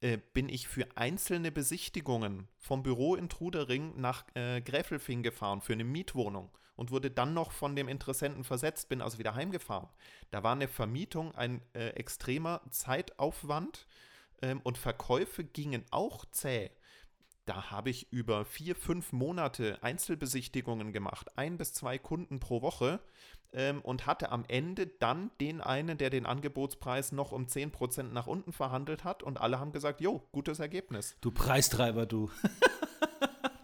äh, 0.00 0.18
bin 0.32 0.48
ich 0.48 0.68
für 0.68 0.86
einzelne 0.96 1.50
Besichtigungen 1.52 2.48
vom 2.58 2.82
Büro 2.82 3.14
in 3.14 3.28
Trudering 3.28 4.00
nach 4.00 4.24
äh, 4.34 4.60
Gräfelfing 4.60 5.22
gefahren 5.22 5.60
für 5.60 5.72
eine 5.72 5.84
Mietwohnung 5.84 6.50
und 6.76 6.90
wurde 6.90 7.10
dann 7.10 7.34
noch 7.34 7.52
von 7.52 7.76
dem 7.76 7.88
Interessenten 7.88 8.44
versetzt, 8.44 8.88
bin 8.88 9.00
also 9.00 9.18
wieder 9.18 9.34
heimgefahren. 9.34 9.88
Da 10.30 10.42
war 10.42 10.52
eine 10.52 10.68
Vermietung 10.68 11.34
ein 11.34 11.62
äh, 11.72 11.90
extremer 11.90 12.60
Zeitaufwand 12.70 13.86
ähm, 14.42 14.60
und 14.62 14.78
Verkäufe 14.78 15.44
gingen 15.44 15.84
auch 15.90 16.24
zäh. 16.30 16.70
Da 17.46 17.70
habe 17.70 17.90
ich 17.90 18.10
über 18.10 18.44
vier, 18.44 18.74
fünf 18.74 19.12
Monate 19.12 19.78
Einzelbesichtigungen 19.82 20.92
gemacht, 20.92 21.36
ein 21.36 21.58
bis 21.58 21.74
zwei 21.74 21.98
Kunden 21.98 22.40
pro 22.40 22.62
Woche 22.62 23.00
ähm, 23.52 23.80
und 23.82 24.06
hatte 24.06 24.30
am 24.32 24.44
Ende 24.48 24.86
dann 24.86 25.30
den 25.40 25.60
einen, 25.60 25.98
der 25.98 26.10
den 26.10 26.24
Angebotspreis 26.24 27.12
noch 27.12 27.32
um 27.32 27.44
10% 27.46 28.04
nach 28.04 28.26
unten 28.26 28.52
verhandelt 28.52 29.04
hat 29.04 29.22
und 29.22 29.40
alle 29.40 29.60
haben 29.60 29.72
gesagt, 29.72 30.00
jo, 30.00 30.22
gutes 30.32 30.58
Ergebnis. 30.58 31.16
Du 31.20 31.30
Preistreiber, 31.30 32.06
du. 32.06 32.30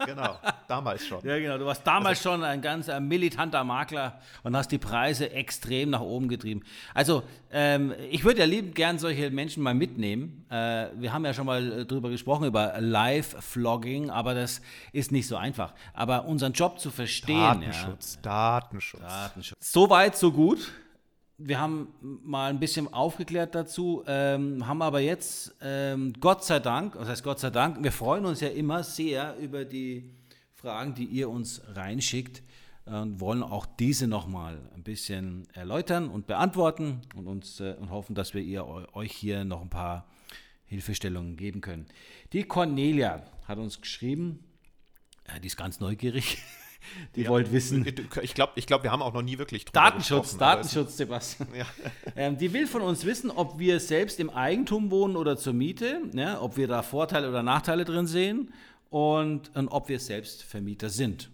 Genau, 0.06 0.38
damals 0.68 1.06
schon. 1.06 1.24
Ja, 1.24 1.38
genau. 1.38 1.58
Du 1.58 1.66
warst 1.66 1.86
damals 1.86 2.18
also, 2.18 2.30
schon 2.30 2.44
ein 2.44 2.60
ganz 2.60 2.88
ein 2.88 3.06
militanter 3.06 3.64
Makler 3.64 4.20
und 4.42 4.56
hast 4.56 4.72
die 4.72 4.78
Preise 4.78 5.30
extrem 5.30 5.90
nach 5.90 6.00
oben 6.00 6.28
getrieben. 6.28 6.62
Also, 6.94 7.22
ähm, 7.52 7.94
ich 8.10 8.24
würde 8.24 8.40
ja 8.40 8.46
liebend 8.46 8.74
gern 8.74 8.98
solche 8.98 9.30
Menschen 9.30 9.62
mal 9.62 9.74
mitnehmen. 9.74 10.46
Äh, 10.50 10.86
wir 10.94 11.12
haben 11.12 11.24
ja 11.24 11.34
schon 11.34 11.46
mal 11.46 11.84
drüber 11.84 12.10
gesprochen, 12.10 12.46
über 12.46 12.80
Live-Vlogging, 12.80 14.10
aber 14.10 14.34
das 14.34 14.62
ist 14.92 15.12
nicht 15.12 15.26
so 15.26 15.36
einfach. 15.36 15.74
Aber 15.92 16.24
unseren 16.24 16.52
Job 16.52 16.78
zu 16.78 16.90
verstehen. 16.90 17.40
Datenschutz, 17.40 18.14
ja, 18.16 18.22
Datenschutz. 18.22 19.00
Datenschutz. 19.00 19.72
So 19.72 19.90
weit, 19.90 20.16
so 20.16 20.32
gut 20.32 20.70
wir 21.42 21.58
haben 21.58 21.88
mal 22.00 22.50
ein 22.50 22.60
bisschen 22.60 22.92
aufgeklärt 22.92 23.54
dazu, 23.54 24.04
ähm, 24.06 24.66
haben 24.66 24.82
aber 24.82 25.00
jetzt, 25.00 25.54
ähm, 25.62 26.12
Gott 26.20 26.44
sei 26.44 26.60
Dank, 26.60 26.96
was 26.96 27.08
heißt 27.08 27.24
Gott 27.24 27.40
sei 27.40 27.50
Dank, 27.50 27.82
wir 27.82 27.92
freuen 27.92 28.26
uns 28.26 28.40
ja 28.40 28.48
immer 28.48 28.84
sehr 28.84 29.36
über 29.38 29.64
die 29.64 30.10
Fragen, 30.54 30.94
die 30.94 31.04
ihr 31.04 31.30
uns 31.30 31.62
reinschickt 31.74 32.42
und 32.84 33.20
wollen 33.20 33.42
auch 33.42 33.64
diese 33.64 34.06
nochmal 34.06 34.58
ein 34.74 34.82
bisschen 34.82 35.48
erläutern 35.54 36.10
und 36.10 36.26
beantworten 36.26 37.00
und, 37.14 37.26
uns, 37.26 37.60
äh, 37.60 37.74
und 37.78 37.90
hoffen, 37.90 38.14
dass 38.14 38.34
wir 38.34 38.42
ihr, 38.42 38.66
euch 38.94 39.12
hier 39.12 39.44
noch 39.44 39.62
ein 39.62 39.70
paar 39.70 40.06
Hilfestellungen 40.66 41.36
geben 41.36 41.60
können. 41.60 41.86
Die 42.32 42.44
Cornelia 42.44 43.22
hat 43.46 43.58
uns 43.58 43.80
geschrieben, 43.80 44.44
äh, 45.24 45.40
die 45.40 45.46
ist 45.46 45.56
ganz 45.56 45.80
neugierig. 45.80 46.38
die 47.16 47.22
ja, 47.22 47.28
wollt 47.30 47.52
wissen. 47.52 47.86
Ich 48.22 48.34
glaube, 48.34 48.52
ich 48.56 48.66
glaub, 48.66 48.82
wir 48.82 48.90
haben 48.90 49.02
auch 49.02 49.12
noch 49.12 49.22
nie 49.22 49.38
wirklich 49.38 49.64
Datenschutz, 49.66 50.36
Datenschutz, 50.36 50.96
Sebastian. 50.96 51.48
Ja. 51.54 51.66
Ähm, 52.16 52.38
die 52.38 52.52
will 52.52 52.66
von 52.66 52.82
uns 52.82 53.04
wissen, 53.04 53.30
ob 53.30 53.58
wir 53.58 53.78
selbst 53.78 54.18
im 54.20 54.30
Eigentum 54.30 54.90
wohnen 54.90 55.16
oder 55.16 55.36
zur 55.36 55.52
Miete, 55.52 56.02
ne, 56.12 56.40
ob 56.40 56.56
wir 56.56 56.66
da 56.66 56.82
Vorteile 56.82 57.28
oder 57.28 57.42
Nachteile 57.42 57.84
drin 57.84 58.06
sehen 58.06 58.52
und, 58.90 59.54
und 59.54 59.68
ob 59.68 59.88
wir 59.88 60.00
selbst 60.00 60.42
Vermieter 60.42 60.90
sind. 60.90 61.30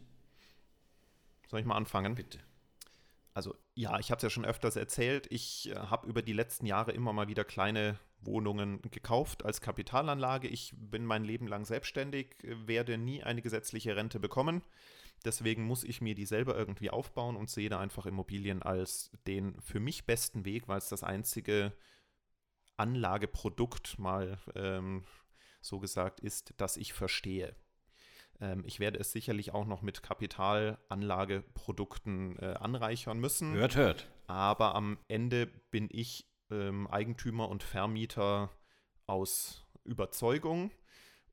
Soll 1.49 1.61
ich 1.61 1.67
mal 1.67 1.77
anfangen? 1.77 2.15
Bitte. 2.15 2.39
Also 3.33 3.55
ja, 3.75 3.99
ich 3.99 4.11
habe 4.11 4.17
es 4.17 4.23
ja 4.23 4.31
schon 4.31 4.45
öfters 4.45 4.77
erzählt. 4.77 5.27
Ich 5.31 5.71
äh, 5.71 5.75
habe 5.75 6.09
über 6.09 6.23
die 6.23 6.33
letzten 6.33 6.67
Jahre 6.67 6.93
immer 6.93 7.13
mal 7.13 7.29
wieder 7.29 7.45
kleine 7.45 7.99
Wohnungen 8.21 8.81
gekauft 8.91 9.45
als 9.45 9.61
Kapitalanlage. 9.61 10.49
Ich 10.49 10.73
bin 10.75 11.05
mein 11.05 11.25
Leben 11.25 11.47
lang 11.47 11.65
selbstständig, 11.65 12.37
werde 12.43 12.99
nie 12.99 13.23
eine 13.23 13.43
gesetzliche 13.43 13.95
Rente 13.97 14.21
bekommen. 14.21 14.63
Deswegen 15.27 15.65
muss 15.65 15.85
ich 15.85 16.01
mir 16.01 16.15
die 16.15 16.25
selber 16.25 16.57
irgendwie 16.57 16.91
aufbauen 16.91 17.37
und 17.37 17.51
sehe 17.51 17.69
da 17.69 17.81
einfach 17.81 18.07
Immobilien 18.07 18.63
als 18.63 19.11
den 19.27 19.61
für 19.61 19.81
mich 19.81 20.07
besten 20.07 20.45
Weg, 20.45 20.69
weil 20.69 20.79
es 20.79 20.89
das 20.89 21.03
einzige 21.03 21.73
Anlageprodukt 22.77 23.99
mal 23.99 24.39
ähm, 24.55 25.03
so 25.61 25.81
gesagt 25.81 26.21
ist, 26.21 26.55
das 26.59 26.77
ich 26.77 26.93
verstehe. 26.93 27.57
Ähm, 28.41 28.63
ich 28.67 28.79
werde 28.81 29.01
es 29.01 29.13
sicherlich 29.13 29.53
auch 29.53 29.67
noch 29.67 29.83
mit 29.83 30.03
Kapitalanlageprodukten 30.03 32.39
äh, 32.39 32.55
anreichern 32.61 33.19
müssen. 33.19 33.55
Hört, 33.55 33.77
hört. 33.77 34.11
Aber 34.27 34.75
am 34.75 34.99
Ende 35.09 35.47
bin 35.47 35.89
ich 35.91 36.29
ähm, 36.51 36.87
Eigentümer 36.87 37.49
und 37.49 37.63
Vermieter 37.63 38.51
aus 39.07 39.67
Überzeugung. 39.85 40.71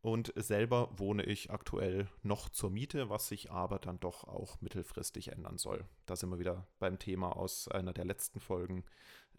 Und 0.04 0.34
selber 0.36 0.90
wohne 0.98 1.24
ich 1.24 1.50
aktuell 1.50 2.08
noch 2.24 2.50
zur 2.50 2.70
Miete, 2.70 3.10
was 3.10 3.30
sich 3.30 3.52
aber 3.52 3.80
dann 3.80 4.02
doch 4.02 4.26
auch 4.26 4.60
mittelfristig 4.60 5.32
ändern 5.32 5.58
soll. 5.58 5.86
Da 6.06 6.18
sind 6.18 6.30
wir 6.30 6.40
wieder 6.40 6.68
beim 6.78 7.00
Thema 7.00 7.38
aus 7.38 7.70
einer 7.70 7.94
der 7.94 8.04
letzten 8.04 8.42
Folgen. 8.42 8.84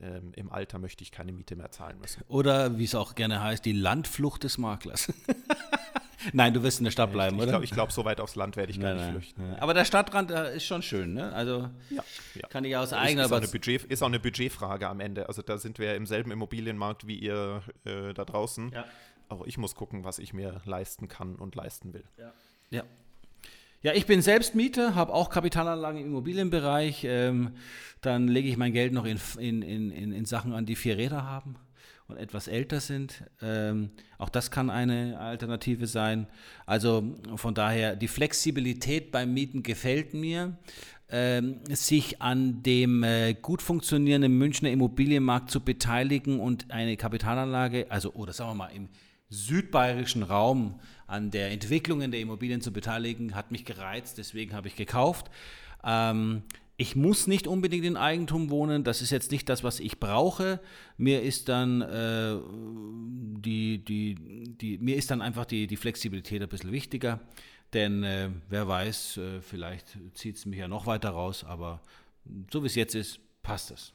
Ähm, 0.00 0.33
Im 0.35 0.50
Alter 0.50 0.79
möchte 0.79 1.03
ich 1.03 1.12
keine 1.12 1.33
Miete 1.33 1.55
mehr 1.55 1.70
zahlen 1.70 1.98
müssen. 2.00 2.22
Oder 2.29 2.79
wie 2.79 2.85
es 2.85 2.94
auch 2.94 3.14
gerne 3.14 3.42
heißt, 3.42 3.62
die 3.62 3.72
Landflucht 3.72 4.42
des 4.42 4.57
Maklers. 4.57 5.12
Nein, 6.33 6.55
du 6.55 6.62
wirst 6.62 6.79
in 6.79 6.85
der 6.85 6.92
Stadt 6.92 7.12
bleiben, 7.12 7.37
ich, 7.37 7.42
oder? 7.42 7.53
Glaub, 7.53 7.62
ich 7.62 7.70
glaube, 7.70 7.92
so 7.92 8.07
weit 8.07 8.18
aufs 8.18 8.35
Land 8.35 8.57
werde 8.57 8.72
ich 8.72 8.81
gar 8.81 8.94
nein, 8.94 9.14
nicht 9.16 9.35
flüchten. 9.35 9.57
Aber 9.57 9.74
der 9.74 9.85
Stadtrand 9.85 10.31
äh, 10.31 10.57
ist 10.57 10.64
schon 10.64 10.81
schön, 10.81 11.12
ne? 11.12 11.31
Also 11.35 11.68
ja, 11.90 12.03
ja. 12.35 12.48
kann 12.48 12.64
ich 12.64 12.74
aus 12.74 12.94
eigener 12.94 13.27
ist, 13.27 13.33
ist, 13.33 13.48
auch 13.48 13.53
Budget, 13.53 13.85
ist 13.85 14.03
auch 14.03 14.07
eine 14.07 14.18
Budgetfrage 14.18 14.88
am 14.88 15.00
Ende. 15.00 15.29
Also 15.29 15.42
da 15.42 15.59
sind 15.59 15.79
wir 15.79 15.94
im 15.94 16.07
selben 16.07 16.31
Immobilienmarkt 16.31 17.07
wie 17.07 17.18
ihr 17.18 17.62
äh, 17.85 18.14
da 18.14 18.24
draußen. 18.24 18.70
Ja. 18.72 18.87
Auch 19.28 19.46
ich 19.46 19.58
muss 19.58 19.74
gucken, 19.74 20.04
was 20.04 20.18
ich 20.18 20.32
mir 20.32 20.60
leisten 20.64 21.08
kann 21.08 21.37
und 21.37 21.54
leisten 21.54 21.92
will. 21.92 22.04
Ja. 22.18 22.32
ja. 22.70 22.84
Ja, 23.82 23.92
ich 23.92 24.06
bin 24.06 24.22
selbst 24.22 24.54
Mieter, 24.54 24.94
habe 24.94 25.12
auch 25.12 25.28
Kapitalanlagen 25.28 26.00
im 26.00 26.06
Immobilienbereich. 26.06 27.04
Ähm, 27.04 27.50
dann 28.00 28.28
lege 28.28 28.48
ich 28.48 28.56
mein 28.56 28.72
Geld 28.72 28.94
noch 28.94 29.04
in, 29.04 29.18
in, 29.38 29.90
in, 29.90 30.10
in 30.10 30.24
Sachen 30.24 30.54
an, 30.54 30.64
die 30.64 30.74
vier 30.74 30.96
Räder 30.96 31.24
haben 31.24 31.56
und 32.08 32.16
etwas 32.16 32.48
älter 32.48 32.80
sind. 32.80 33.24
Ähm, 33.42 33.90
auch 34.16 34.30
das 34.30 34.50
kann 34.50 34.70
eine 34.70 35.18
Alternative 35.20 35.87
sein. 35.87 36.26
Also 36.64 37.14
von 37.37 37.54
daher, 37.54 37.94
die 37.94 38.08
Flexibilität 38.08 39.12
beim 39.12 39.34
Mieten 39.34 39.62
gefällt 39.62 40.14
mir. 40.14 40.56
Ähm, 41.10 41.60
sich 41.68 42.22
an 42.22 42.62
dem 42.62 43.02
äh, 43.02 43.34
gut 43.34 43.60
funktionierenden 43.60 44.37
Münchner 44.38 44.70
Immobilienmarkt 44.70 45.50
zu 45.50 45.60
beteiligen 45.60 46.40
und 46.40 46.70
eine 46.70 46.96
Kapitalanlage, 46.96 47.87
also 47.90 48.14
oder 48.14 48.32
sagen 48.32 48.50
wir 48.50 48.54
mal 48.54 48.70
im 48.74 48.88
südbayerischen 49.34 50.22
Raum 50.22 50.80
an 51.06 51.30
der 51.30 51.50
Entwicklung 51.50 52.00
der 52.10 52.20
Immobilien 52.20 52.60
zu 52.60 52.72
beteiligen, 52.72 53.34
hat 53.34 53.50
mich 53.50 53.64
gereizt, 53.64 54.18
deswegen 54.18 54.54
habe 54.54 54.68
ich 54.68 54.76
gekauft. 54.76 55.30
Ähm, 55.84 56.42
ich 56.76 56.96
muss 56.96 57.26
nicht 57.28 57.46
unbedingt 57.46 57.84
in 57.84 57.96
Eigentum 57.96 58.50
wohnen, 58.50 58.82
das 58.82 59.00
ist 59.00 59.10
jetzt 59.10 59.30
nicht 59.30 59.48
das, 59.48 59.62
was 59.62 59.78
ich 59.78 60.00
brauche. 60.00 60.60
Mir 60.96 61.22
ist 61.22 61.48
dann 61.48 61.82
äh, 61.82 62.36
die, 63.40 63.84
die, 63.84 64.16
die, 64.56 64.78
mir 64.78 64.96
ist 64.96 65.10
dann 65.10 65.22
einfach 65.22 65.44
die, 65.44 65.68
die 65.68 65.76
Flexibilität 65.76 66.42
ein 66.42 66.48
bisschen 66.48 66.72
wichtiger. 66.72 67.20
Denn 67.74 68.02
äh, 68.02 68.30
wer 68.48 68.66
weiß, 68.66 69.18
äh, 69.18 69.40
vielleicht 69.40 69.98
zieht 70.14 70.36
es 70.36 70.46
mich 70.46 70.58
ja 70.58 70.68
noch 70.68 70.86
weiter 70.86 71.10
raus, 71.10 71.44
aber 71.44 71.80
so 72.52 72.62
wie 72.62 72.66
es 72.66 72.74
jetzt 72.74 72.94
ist, 72.94 73.20
passt 73.42 73.70
es. 73.70 73.92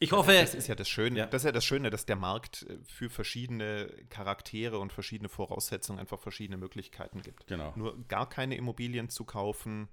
Ich 0.00 0.12
hoffe. 0.12 0.32
Das 0.32 0.54
ist 0.54 0.66
ja 0.66 0.74
das 0.74 0.88
Schöne, 0.88 1.20
ja. 1.20 1.26
das 1.26 1.42
ist 1.42 1.46
ja 1.46 1.52
das 1.52 1.64
Schöne, 1.64 1.90
dass 1.90 2.04
der 2.06 2.16
Markt 2.16 2.66
äh, 2.68 2.78
für 2.84 3.10
verschiedene 3.10 3.86
Charaktere 4.10 4.78
und 4.78 4.92
verschiedene 4.92 5.28
Voraussetzungen 5.28 5.98
einfach 5.98 6.18
verschiedene 6.18 6.56
Möglichkeiten 6.56 7.22
gibt. 7.22 7.46
Genau. 7.46 7.72
Nur 7.76 8.02
gar 8.08 8.28
keine 8.28 8.56
Immobilien 8.56 9.08
zu 9.08 9.24
kaufen, 9.24 9.88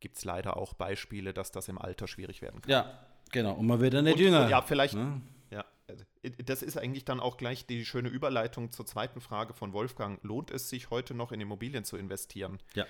gibt 0.00 0.16
es 0.16 0.24
leider 0.24 0.56
auch 0.56 0.74
Beispiele, 0.74 1.32
dass 1.32 1.50
das 1.50 1.68
im 1.68 1.78
Alter 1.78 2.08
schwierig 2.08 2.42
werden 2.42 2.60
kann. 2.62 2.70
Ja, 2.70 3.06
genau. 3.30 3.54
Und 3.54 3.66
man 3.66 3.80
wird 3.80 3.94
dann 3.94 4.04
nicht 4.04 4.16
und, 4.16 4.22
jünger. 4.22 4.48
Ja, 4.48 4.62
vielleicht. 4.62 4.94
Ne? 4.94 5.20
Ja, 5.50 5.64
also, 5.88 6.04
das 6.44 6.62
ist 6.62 6.76
eigentlich 6.76 7.04
dann 7.04 7.20
auch 7.20 7.36
gleich 7.36 7.66
die 7.66 7.84
schöne 7.84 8.08
Überleitung 8.08 8.70
zur 8.72 8.86
zweiten 8.86 9.20
Frage 9.20 9.54
von 9.54 9.72
Wolfgang. 9.72 10.22
Lohnt 10.22 10.50
es 10.50 10.68
sich 10.68 10.90
heute 10.90 11.14
noch 11.14 11.32
in 11.32 11.40
Immobilien 11.40 11.84
zu 11.84 11.96
investieren? 11.96 12.58
Ja. 12.74 12.86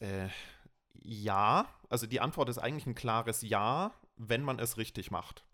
Äh, 0.00 0.28
ja, 1.02 1.68
also 1.88 2.06
die 2.06 2.20
Antwort 2.20 2.48
ist 2.48 2.58
eigentlich 2.58 2.86
ein 2.86 2.94
klares 2.94 3.42
Ja, 3.42 3.92
wenn 4.16 4.42
man 4.42 4.58
es 4.58 4.76
richtig 4.76 5.10
macht. 5.10 5.44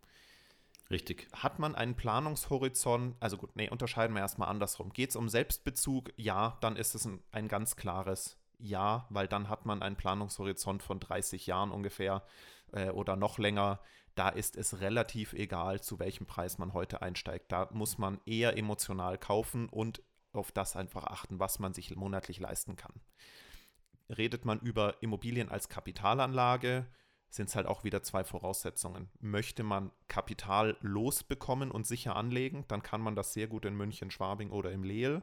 Richtig. 0.90 1.28
Hat 1.32 1.58
man 1.58 1.74
einen 1.74 1.96
Planungshorizont, 1.96 3.16
also 3.18 3.36
gut, 3.36 3.56
nee, 3.56 3.68
unterscheiden 3.68 4.14
wir 4.14 4.20
erstmal 4.20 4.48
andersrum. 4.48 4.92
Geht 4.92 5.10
es 5.10 5.16
um 5.16 5.28
Selbstbezug? 5.28 6.12
Ja, 6.16 6.58
dann 6.60 6.76
ist 6.76 6.94
es 6.94 7.04
ein, 7.04 7.20
ein 7.32 7.48
ganz 7.48 7.76
klares 7.76 8.38
ja, 8.58 9.06
weil 9.10 9.28
dann 9.28 9.48
hat 9.48 9.66
man 9.66 9.82
einen 9.82 9.96
Planungshorizont 9.96 10.82
von 10.82 11.00
30 11.00 11.46
Jahren 11.46 11.70
ungefähr 11.70 12.22
äh, 12.72 12.90
oder 12.90 13.16
noch 13.16 13.38
länger. 13.38 13.80
Da 14.14 14.28
ist 14.30 14.56
es 14.56 14.80
relativ 14.80 15.32
egal, 15.34 15.80
zu 15.80 15.98
welchem 15.98 16.26
Preis 16.26 16.58
man 16.58 16.72
heute 16.72 17.02
einsteigt. 17.02 17.52
Da 17.52 17.68
muss 17.72 17.98
man 17.98 18.20
eher 18.24 18.56
emotional 18.56 19.18
kaufen 19.18 19.68
und 19.68 20.02
auf 20.32 20.52
das 20.52 20.76
einfach 20.76 21.04
achten, 21.04 21.38
was 21.38 21.58
man 21.58 21.74
sich 21.74 21.94
monatlich 21.94 22.40
leisten 22.40 22.76
kann. 22.76 23.00
Redet 24.08 24.44
man 24.44 24.60
über 24.60 25.02
Immobilien 25.02 25.48
als 25.48 25.68
Kapitalanlage, 25.68 26.86
sind 27.28 27.48
es 27.48 27.56
halt 27.56 27.66
auch 27.66 27.84
wieder 27.84 28.02
zwei 28.02 28.24
Voraussetzungen. 28.24 29.10
Möchte 29.20 29.62
man 29.62 29.90
Kapital 30.08 30.76
losbekommen 30.80 31.70
und 31.70 31.86
sicher 31.86 32.16
anlegen, 32.16 32.64
dann 32.68 32.82
kann 32.82 33.00
man 33.00 33.16
das 33.16 33.32
sehr 33.32 33.46
gut 33.46 33.64
in 33.64 33.74
München, 33.74 34.10
Schwabing 34.10 34.50
oder 34.50 34.72
im 34.72 34.84
Leel, 34.84 35.22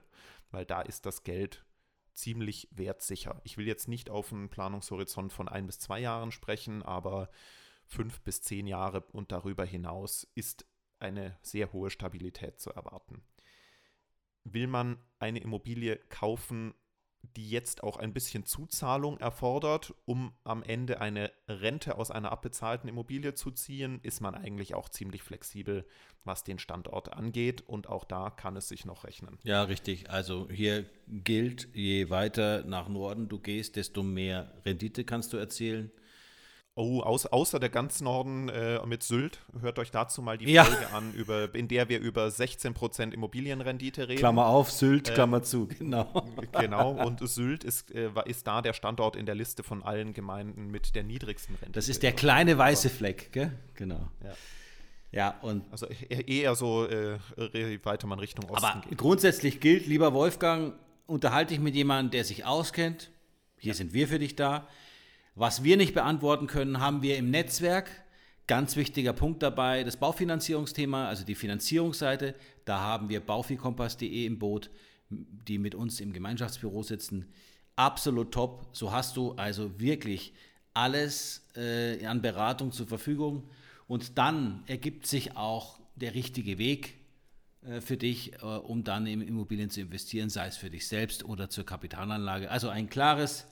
weil 0.51 0.65
da 0.65 0.81
ist 0.81 1.05
das 1.05 1.23
Geld 1.23 1.65
ziemlich 2.13 2.67
wertsicher. 2.71 3.41
Ich 3.43 3.57
will 3.57 3.67
jetzt 3.67 3.87
nicht 3.87 4.09
auf 4.09 4.31
einen 4.31 4.49
Planungshorizont 4.49 5.33
von 5.33 5.47
ein 5.47 5.65
bis 5.65 5.79
zwei 5.79 5.99
Jahren 5.99 6.31
sprechen, 6.31 6.83
aber 6.83 7.29
fünf 7.85 8.21
bis 8.21 8.41
zehn 8.41 8.67
Jahre 8.67 9.01
und 9.11 9.31
darüber 9.31 9.65
hinaus 9.65 10.27
ist 10.35 10.65
eine 10.99 11.37
sehr 11.41 11.73
hohe 11.73 11.89
Stabilität 11.89 12.59
zu 12.59 12.71
erwarten. 12.71 13.23
Will 14.43 14.67
man 14.67 14.97
eine 15.19 15.39
Immobilie 15.39 15.97
kaufen, 16.09 16.73
die 17.35 17.49
jetzt 17.49 17.83
auch 17.83 17.97
ein 17.97 18.13
bisschen 18.13 18.45
Zuzahlung 18.45 19.17
erfordert, 19.17 19.93
um 20.05 20.33
am 20.43 20.61
Ende 20.61 21.01
eine 21.01 21.31
Rente 21.47 21.97
aus 21.97 22.11
einer 22.11 22.31
abbezahlten 22.31 22.89
Immobilie 22.89 23.33
zu 23.33 23.51
ziehen, 23.51 23.99
ist 24.03 24.21
man 24.21 24.35
eigentlich 24.35 24.75
auch 24.75 24.89
ziemlich 24.89 25.23
flexibel, 25.23 25.85
was 26.23 26.43
den 26.43 26.59
Standort 26.59 27.13
angeht. 27.13 27.61
Und 27.61 27.87
auch 27.87 28.03
da 28.03 28.29
kann 28.29 28.55
es 28.55 28.67
sich 28.67 28.85
noch 28.85 29.03
rechnen. 29.03 29.39
Ja, 29.43 29.63
richtig. 29.63 30.09
Also 30.09 30.47
hier 30.49 30.85
gilt, 31.07 31.69
je 31.73 32.09
weiter 32.09 32.63
nach 32.65 32.89
Norden 32.89 33.29
du 33.29 33.39
gehst, 33.39 33.77
desto 33.77 34.03
mehr 34.03 34.53
Rendite 34.65 35.03
kannst 35.03 35.33
du 35.33 35.37
erzielen. 35.37 35.91
Oh, 36.75 37.01
aus, 37.01 37.27
außer 37.27 37.59
der 37.59 37.69
ganz 37.69 38.01
Norden 38.01 38.49
äh, 38.49 38.83
mit 38.87 39.03
Sylt, 39.03 39.39
hört 39.61 39.77
euch 39.77 39.91
dazu 39.91 40.23
mal 40.23 40.39
die 40.39 40.51
ja. 40.51 40.63
Folge 40.63 40.91
an, 40.91 41.13
über, 41.13 41.53
in 41.53 41.67
der 41.67 41.87
wir 41.87 41.99
über 41.99 42.25
16% 42.25 43.11
Immobilienrendite 43.11 44.07
reden. 44.07 44.17
Klammer 44.17 44.47
auf, 44.47 44.71
Sylt, 44.71 45.09
äh, 45.09 45.13
Klammer 45.13 45.43
zu, 45.43 45.67
genau. 45.67 46.25
Genau, 46.59 46.91
und 47.05 47.27
Sylt 47.29 47.63
ist, 47.63 47.91
äh, 47.91 48.09
ist 48.25 48.47
da 48.47 48.63
der 48.63 48.73
Standort 48.73 49.15
in 49.15 49.27
der 49.27 49.35
Liste 49.35 49.61
von 49.61 49.83
allen 49.83 50.13
Gemeinden 50.13 50.71
mit 50.71 50.95
der 50.95 51.03
niedrigsten 51.03 51.53
Rendite. 51.55 51.73
Das 51.73 51.89
ist 51.89 52.01
der 52.01 52.11
kleine 52.11 52.57
weiße 52.57 52.89
Fleck, 52.89 53.31
gell? 53.31 53.51
Genau. 53.75 54.09
Ja. 54.23 54.33
Ja, 55.11 55.37
und. 55.43 55.71
Also 55.71 55.85
eher 55.85 56.55
so, 56.55 56.87
äh, 56.87 57.19
weiter 57.83 58.07
man 58.07 58.17
Richtung 58.17 58.49
Osten 58.49 58.65
aber 58.65 58.81
geht. 58.81 58.97
Grundsätzlich 58.97 59.59
gilt, 59.59 59.85
lieber 59.85 60.11
Wolfgang, 60.13 60.73
unterhalte 61.05 61.53
ich 61.53 61.59
mit 61.59 61.75
jemandem, 61.75 62.09
der 62.09 62.23
sich 62.23 62.45
auskennt. 62.45 63.11
Hier 63.59 63.73
ja. 63.73 63.77
sind 63.77 63.93
wir 63.93 64.07
für 64.07 64.17
dich 64.17 64.35
da. 64.35 64.67
Was 65.35 65.63
wir 65.63 65.77
nicht 65.77 65.95
beantworten 65.95 66.45
können, 66.45 66.79
haben 66.79 67.01
wir 67.01 67.17
im 67.17 67.31
Netzwerk. 67.31 67.89
Ganz 68.45 68.75
wichtiger 68.75 69.13
Punkt 69.13 69.41
dabei, 69.41 69.83
das 69.83 69.97
Baufinanzierungsthema, 69.97 71.07
also 71.07 71.25
die 71.25 71.33
Finanzierungsseite. 71.33 72.35
Da 72.65 72.79
haben 72.79 73.09
wir 73.09 73.19
baufikompass.de 73.19 74.25
im 74.25 74.37
Boot, 74.37 74.69
die 75.09 75.57
mit 75.57 75.73
uns 75.73 75.99
im 76.01 76.13
Gemeinschaftsbüro 76.13 76.83
sitzen. 76.83 77.31
Absolut 77.75 78.31
top. 78.31 78.67
So 78.73 78.91
hast 78.91 79.17
du 79.17 79.31
also 79.31 79.79
wirklich 79.79 80.33
alles 80.75 81.47
äh, 81.55 82.05
an 82.05 82.21
Beratung 82.21 82.71
zur 82.71 82.85
Verfügung. 82.85 83.49
Und 83.87 84.19
dann 84.19 84.63
ergibt 84.67 85.07
sich 85.07 85.35
auch 85.35 85.79
der 85.95 86.13
richtige 86.13 86.59
Weg 86.59 86.95
äh, 87.63 87.81
für 87.81 87.97
dich, 87.97 88.33
äh, 88.33 88.45
um 88.45 88.83
dann 88.83 89.07
in 89.07 89.21
Immobilien 89.21 89.71
zu 89.71 89.81
investieren, 89.81 90.29
sei 90.29 90.45
es 90.47 90.57
für 90.57 90.69
dich 90.69 90.87
selbst 90.87 91.25
oder 91.25 91.49
zur 91.49 91.65
Kapitalanlage. 91.65 92.51
Also 92.51 92.69
ein 92.69 92.89
klares 92.89 93.47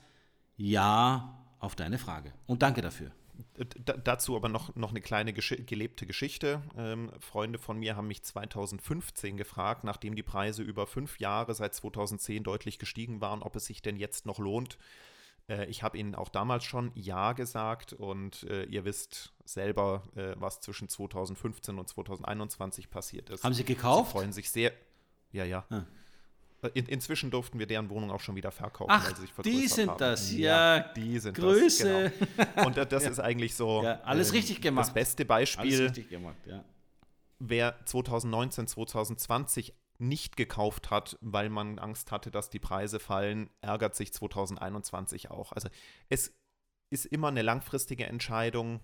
Ja 0.56 1.41
auf 1.62 1.76
deine 1.76 1.98
Frage. 1.98 2.32
Und 2.46 2.62
danke 2.62 2.82
dafür. 2.82 3.12
D 3.56 3.94
dazu 4.04 4.36
aber 4.36 4.48
noch, 4.48 4.74
noch 4.76 4.90
eine 4.90 5.00
kleine 5.00 5.32
Gesch 5.32 5.56
gelebte 5.66 6.06
Geschichte. 6.06 6.62
Ähm, 6.76 7.10
Freunde 7.18 7.58
von 7.58 7.78
mir 7.78 7.96
haben 7.96 8.08
mich 8.08 8.22
2015 8.22 9.36
gefragt, 9.36 9.84
nachdem 9.84 10.14
die 10.14 10.22
Preise 10.22 10.62
über 10.62 10.86
fünf 10.86 11.18
Jahre 11.18 11.54
seit 11.54 11.74
2010 11.74 12.44
deutlich 12.44 12.78
gestiegen 12.78 13.20
waren, 13.20 13.42
ob 13.42 13.56
es 13.56 13.66
sich 13.66 13.80
denn 13.80 13.96
jetzt 13.96 14.26
noch 14.26 14.38
lohnt. 14.38 14.76
Äh, 15.48 15.66
ich 15.66 15.82
habe 15.82 15.98
ihnen 15.98 16.14
auch 16.14 16.28
damals 16.28 16.64
schon 16.64 16.92
Ja 16.94 17.32
gesagt 17.32 17.92
und 17.92 18.42
äh, 18.44 18.64
ihr 18.64 18.84
wisst 18.84 19.32
selber, 19.44 20.02
äh, 20.14 20.34
was 20.36 20.60
zwischen 20.60 20.88
2015 20.88 21.78
und 21.78 21.88
2021 21.88 22.90
passiert 22.90 23.30
ist. 23.30 23.44
Haben 23.44 23.54
Sie 23.54 23.64
gekauft? 23.64 24.10
Sie 24.10 24.18
freuen 24.18 24.32
sich 24.32 24.50
sehr. 24.50 24.72
Ja, 25.30 25.44
ja. 25.44 25.64
Ah. 25.70 25.84
In, 26.74 26.86
inzwischen 26.86 27.30
durften 27.30 27.58
wir 27.58 27.66
deren 27.66 27.90
Wohnung 27.90 28.12
auch 28.12 28.20
schon 28.20 28.36
wieder 28.36 28.52
verkaufen, 28.52 28.90
Ach, 28.92 29.06
weil 29.06 29.16
sie 29.16 29.22
sich 29.22 29.32
die 29.42 29.66
sind 29.66 29.90
haben. 29.90 29.98
das, 29.98 30.32
ja. 30.32 30.76
ja 30.76 30.92
die 30.94 31.18
sind 31.18 31.34
Grüße. 31.34 32.12
das, 32.36 32.48
genau. 32.54 32.66
Und 32.66 32.76
das 32.76 32.90
ja. 33.04 33.10
ist 33.10 33.18
eigentlich 33.18 33.54
so 33.56 33.82
ja, 33.82 34.00
alles 34.02 34.28
ähm, 34.28 34.36
richtig 34.36 34.60
gemacht. 34.60 34.86
Das 34.86 34.94
beste 34.94 35.24
Beispiel. 35.24 35.62
Alles 35.62 35.80
richtig 35.80 36.08
gemacht, 36.08 36.36
ja. 36.46 36.64
Wer 37.40 37.84
2019, 37.86 38.68
2020 38.68 39.74
nicht 39.98 40.36
gekauft 40.36 40.90
hat, 40.90 41.18
weil 41.20 41.48
man 41.48 41.78
Angst 41.78 42.12
hatte, 42.12 42.30
dass 42.30 42.50
die 42.50 42.60
Preise 42.60 43.00
fallen, 43.00 43.50
ärgert 43.60 43.96
sich 43.96 44.12
2021 44.12 45.30
auch. 45.30 45.52
Also 45.52 45.68
es 46.08 46.32
ist 46.90 47.06
immer 47.06 47.28
eine 47.28 47.42
langfristige 47.42 48.06
Entscheidung 48.06 48.80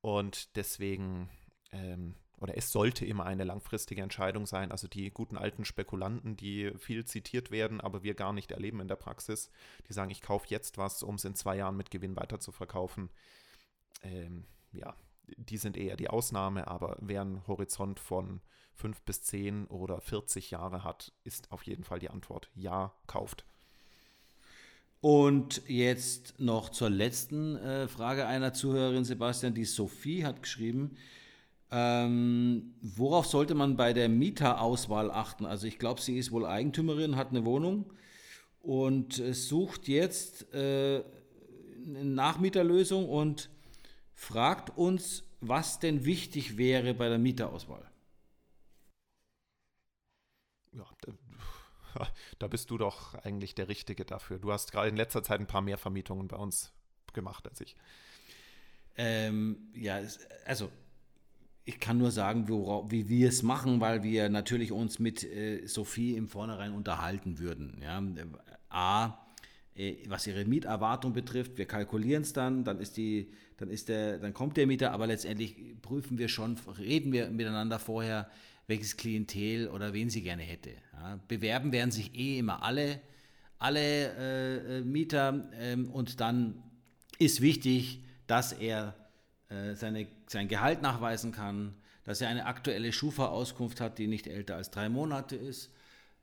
und 0.00 0.56
deswegen 0.56 1.30
ähm, 1.72 2.16
oder 2.44 2.58
es 2.58 2.70
sollte 2.70 3.06
immer 3.06 3.24
eine 3.24 3.42
langfristige 3.42 4.02
Entscheidung 4.02 4.44
sein. 4.44 4.70
Also 4.70 4.86
die 4.86 5.10
guten 5.10 5.38
alten 5.38 5.64
Spekulanten, 5.64 6.36
die 6.36 6.72
viel 6.76 7.06
zitiert 7.06 7.50
werden, 7.50 7.80
aber 7.80 8.02
wir 8.02 8.12
gar 8.12 8.34
nicht 8.34 8.52
erleben 8.52 8.80
in 8.80 8.88
der 8.88 8.96
Praxis, 8.96 9.50
die 9.88 9.94
sagen, 9.94 10.10
ich 10.10 10.20
kaufe 10.20 10.48
jetzt 10.50 10.76
was, 10.76 11.02
um 11.02 11.14
es 11.14 11.24
in 11.24 11.34
zwei 11.34 11.56
Jahren 11.56 11.78
mit 11.78 11.90
Gewinn 11.90 12.16
weiter 12.16 12.40
zu 12.40 12.52
verkaufen. 12.52 13.08
Ähm, 14.02 14.44
ja, 14.72 14.94
die 15.38 15.56
sind 15.56 15.78
eher 15.78 15.96
die 15.96 16.10
Ausnahme, 16.10 16.68
aber 16.68 16.98
wer 17.00 17.22
einen 17.22 17.46
Horizont 17.46 17.98
von 17.98 18.42
fünf 18.74 19.00
bis 19.00 19.22
zehn 19.22 19.66
oder 19.68 20.02
40 20.02 20.50
Jahre 20.50 20.84
hat, 20.84 21.12
ist 21.22 21.50
auf 21.50 21.62
jeden 21.62 21.82
Fall 21.82 21.98
die 21.98 22.10
Antwort 22.10 22.50
ja, 22.54 22.92
kauft. 23.06 23.46
Und 25.00 25.62
jetzt 25.66 26.38
noch 26.38 26.68
zur 26.68 26.90
letzten 26.90 27.56
äh, 27.56 27.88
Frage 27.88 28.26
einer 28.26 28.52
Zuhörerin, 28.52 29.06
Sebastian. 29.06 29.54
Die 29.54 29.64
Sophie 29.64 30.26
hat 30.26 30.42
geschrieben, 30.42 30.98
ähm, 31.70 32.74
worauf 32.80 33.26
sollte 33.26 33.54
man 33.54 33.76
bei 33.76 33.92
der 33.92 34.08
Mieterauswahl 34.08 35.10
achten? 35.10 35.46
Also 35.46 35.66
ich 35.66 35.78
glaube, 35.78 36.00
sie 36.00 36.18
ist 36.18 36.30
wohl 36.30 36.46
Eigentümerin, 36.46 37.16
hat 37.16 37.30
eine 37.30 37.44
Wohnung 37.44 37.92
und 38.60 39.18
äh, 39.18 39.34
sucht 39.34 39.88
jetzt 39.88 40.52
äh, 40.54 41.02
eine 41.86 42.04
Nachmieterlösung 42.04 43.08
und 43.08 43.50
fragt 44.12 44.76
uns, 44.76 45.24
was 45.40 45.78
denn 45.78 46.04
wichtig 46.04 46.56
wäre 46.56 46.94
bei 46.94 47.08
der 47.08 47.18
Mieterauswahl. 47.18 47.90
Ja, 50.72 50.86
da, 51.02 52.08
da 52.38 52.48
bist 52.48 52.70
du 52.70 52.78
doch 52.78 53.14
eigentlich 53.14 53.54
der 53.54 53.68
Richtige 53.68 54.04
dafür. 54.04 54.38
Du 54.38 54.52
hast 54.52 54.72
gerade 54.72 54.88
in 54.88 54.96
letzter 54.96 55.22
Zeit 55.22 55.40
ein 55.40 55.46
paar 55.46 55.62
mehr 55.62 55.78
Vermietungen 55.78 56.28
bei 56.28 56.36
uns 56.36 56.72
gemacht 57.12 57.46
als 57.48 57.60
ich. 57.60 57.76
Ähm, 58.96 59.72
ja, 59.74 60.00
also 60.44 60.70
ich 61.64 61.80
kann 61.80 61.96
nur 61.96 62.10
sagen, 62.10 62.46
wie 62.90 63.08
wir 63.08 63.28
es 63.28 63.42
machen, 63.42 63.80
weil 63.80 64.02
wir 64.02 64.28
natürlich 64.28 64.70
uns 64.70 64.98
mit 64.98 65.24
äh, 65.24 65.66
Sophie 65.66 66.14
im 66.14 66.28
Vornherein 66.28 66.72
unterhalten 66.72 67.38
würden. 67.38 67.80
Ja. 67.82 68.02
A, 68.68 69.18
äh, 69.74 69.96
was 70.08 70.26
ihre 70.26 70.44
Mieterwartung 70.44 71.14
betrifft, 71.14 71.56
wir 71.56 71.64
kalkulieren 71.64 72.22
es 72.22 72.34
dann, 72.34 72.64
dann 72.64 72.80
ist 72.80 72.98
die, 72.98 73.32
dann 73.56 73.70
ist 73.70 73.88
der, 73.88 74.18
dann 74.18 74.34
kommt 74.34 74.58
der 74.58 74.66
Mieter, 74.66 74.92
aber 74.92 75.06
letztendlich 75.06 75.56
prüfen 75.80 76.18
wir 76.18 76.28
schon, 76.28 76.58
reden 76.78 77.12
wir 77.12 77.30
miteinander 77.30 77.78
vorher, 77.78 78.28
welches 78.66 78.98
Klientel 78.98 79.68
oder 79.68 79.94
wen 79.94 80.10
sie 80.10 80.22
gerne 80.22 80.42
hätte. 80.42 80.70
Ja. 80.92 81.18
Bewerben 81.28 81.72
werden 81.72 81.90
sich 81.90 82.14
eh 82.14 82.38
immer 82.38 82.62
alle, 82.62 83.00
alle 83.58 83.80
äh, 83.80 84.78
äh 84.78 84.80
Mieter 84.82 85.48
ähm, 85.58 85.90
und 85.90 86.20
dann 86.20 86.62
ist 87.18 87.40
wichtig, 87.40 88.02
dass 88.26 88.52
er 88.52 88.94
äh, 88.98 89.03
seine, 89.74 90.06
sein 90.26 90.48
Gehalt 90.48 90.82
nachweisen 90.82 91.32
kann, 91.32 91.74
dass 92.04 92.20
er 92.20 92.28
eine 92.28 92.46
aktuelle 92.46 92.92
Schufa-Auskunft 92.92 93.80
hat, 93.80 93.98
die 93.98 94.06
nicht 94.06 94.26
älter 94.26 94.56
als 94.56 94.70
drei 94.70 94.88
Monate 94.88 95.36
ist. 95.36 95.70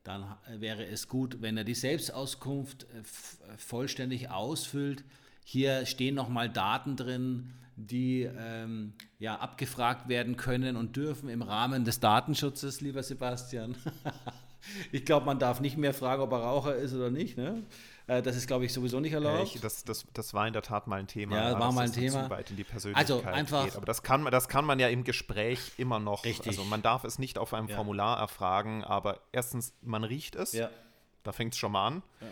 Dann 0.03 0.23
äh, 0.47 0.61
wäre 0.61 0.85
es 0.85 1.07
gut, 1.07 1.41
wenn 1.41 1.57
er 1.57 1.63
die 1.63 1.75
Selbstauskunft 1.75 2.83
äh, 2.83 3.57
vollständig 3.57 4.29
ausfüllt. 4.29 5.03
Hier 5.43 5.85
stehen 5.85 6.15
nochmal 6.15 6.49
Daten 6.49 6.95
drin, 6.95 7.53
die 7.75 8.23
ähm, 8.37 8.93
ja, 9.19 9.37
abgefragt 9.37 10.07
werden 10.07 10.37
können 10.37 10.75
und 10.75 10.95
dürfen 10.95 11.29
im 11.29 11.41
Rahmen 11.41 11.83
des 11.83 11.99
Datenschutzes, 11.99 12.81
lieber 12.81 13.03
Sebastian. 13.03 13.75
ich 14.91 15.05
glaube, 15.05 15.25
man 15.25 15.39
darf 15.39 15.61
nicht 15.61 15.77
mehr 15.77 15.93
fragen, 15.93 16.21
ob 16.21 16.31
er 16.31 16.39
Raucher 16.39 16.75
ist 16.75 16.93
oder 16.93 17.09
nicht. 17.09 17.37
Ne? 17.37 17.63
Äh, 18.12 18.21
das 18.21 18.36
ist, 18.36 18.47
glaube 18.47 18.65
ich, 18.65 18.74
sowieso 18.74 19.00
nicht 19.00 19.13
erlaubt. 19.13 19.56
Ich, 19.56 19.62
das, 19.62 19.86
das, 19.86 20.06
das 20.13 20.34
war 20.34 20.45
in 20.45 20.52
der 20.52 20.62
Tat 20.62 20.86
mal 20.86 21.00
ein 21.00 21.08
Thema. 21.08 21.38
Ja, 21.38 21.60
war 21.60 21.71
mal 21.71 21.86
ein 21.86 21.93
Thema. 21.93 22.26
Zu 22.26 22.30
weit 22.30 22.50
in 22.50 22.58
die 22.58 22.65
Persönlichkeit 22.65 23.10
also 23.10 23.24
einfach. 23.26 23.63
Geht. 23.63 23.78
Aber 23.78 23.86
das 23.86 24.04
kann, 24.04 24.26
das 24.26 24.50
kann 24.50 24.65
man 24.65 24.80
ja 24.80 24.89
im 24.89 25.06
Gespräch 25.06 25.71
immer 25.78 26.00
noch. 26.00 26.26
Richtig. 26.26 26.47
Also 26.47 26.65
man 26.65 26.82
darf 26.82 27.06
es 27.06 27.19
nicht 27.19 27.38
auf 27.38 27.54
einem 27.54 27.69
ja. 27.69 27.76
Formular 27.78 28.19
erfragen, 28.19 28.84
aber 28.84 29.21
erstens, 29.32 29.74
man 29.82 30.04
riecht 30.04 30.36
es. 30.36 30.52
Ja. 30.52 30.69
Da 31.24 31.32
fängt 31.32 31.54
es 31.54 31.58
schon 31.58 31.71
mal 31.71 31.88
an. 31.88 32.04
Ja. 32.19 32.28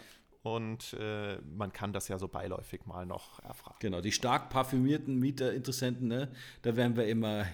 Und 0.51 0.93
äh, 0.99 1.37
man 1.37 1.71
kann 1.71 1.93
das 1.93 2.09
ja 2.09 2.17
so 2.17 2.27
beiläufig 2.27 2.85
mal 2.85 3.05
noch 3.05 3.41
erfragen. 3.43 3.77
Genau, 3.79 4.01
die 4.01 4.11
stark 4.11 4.49
parfümierten 4.49 5.17
Mieterinteressenten, 5.17 6.09
ne, 6.09 6.29
da 6.61 6.75
werden 6.75 6.97
wir 6.97 7.07
immer 7.07 7.45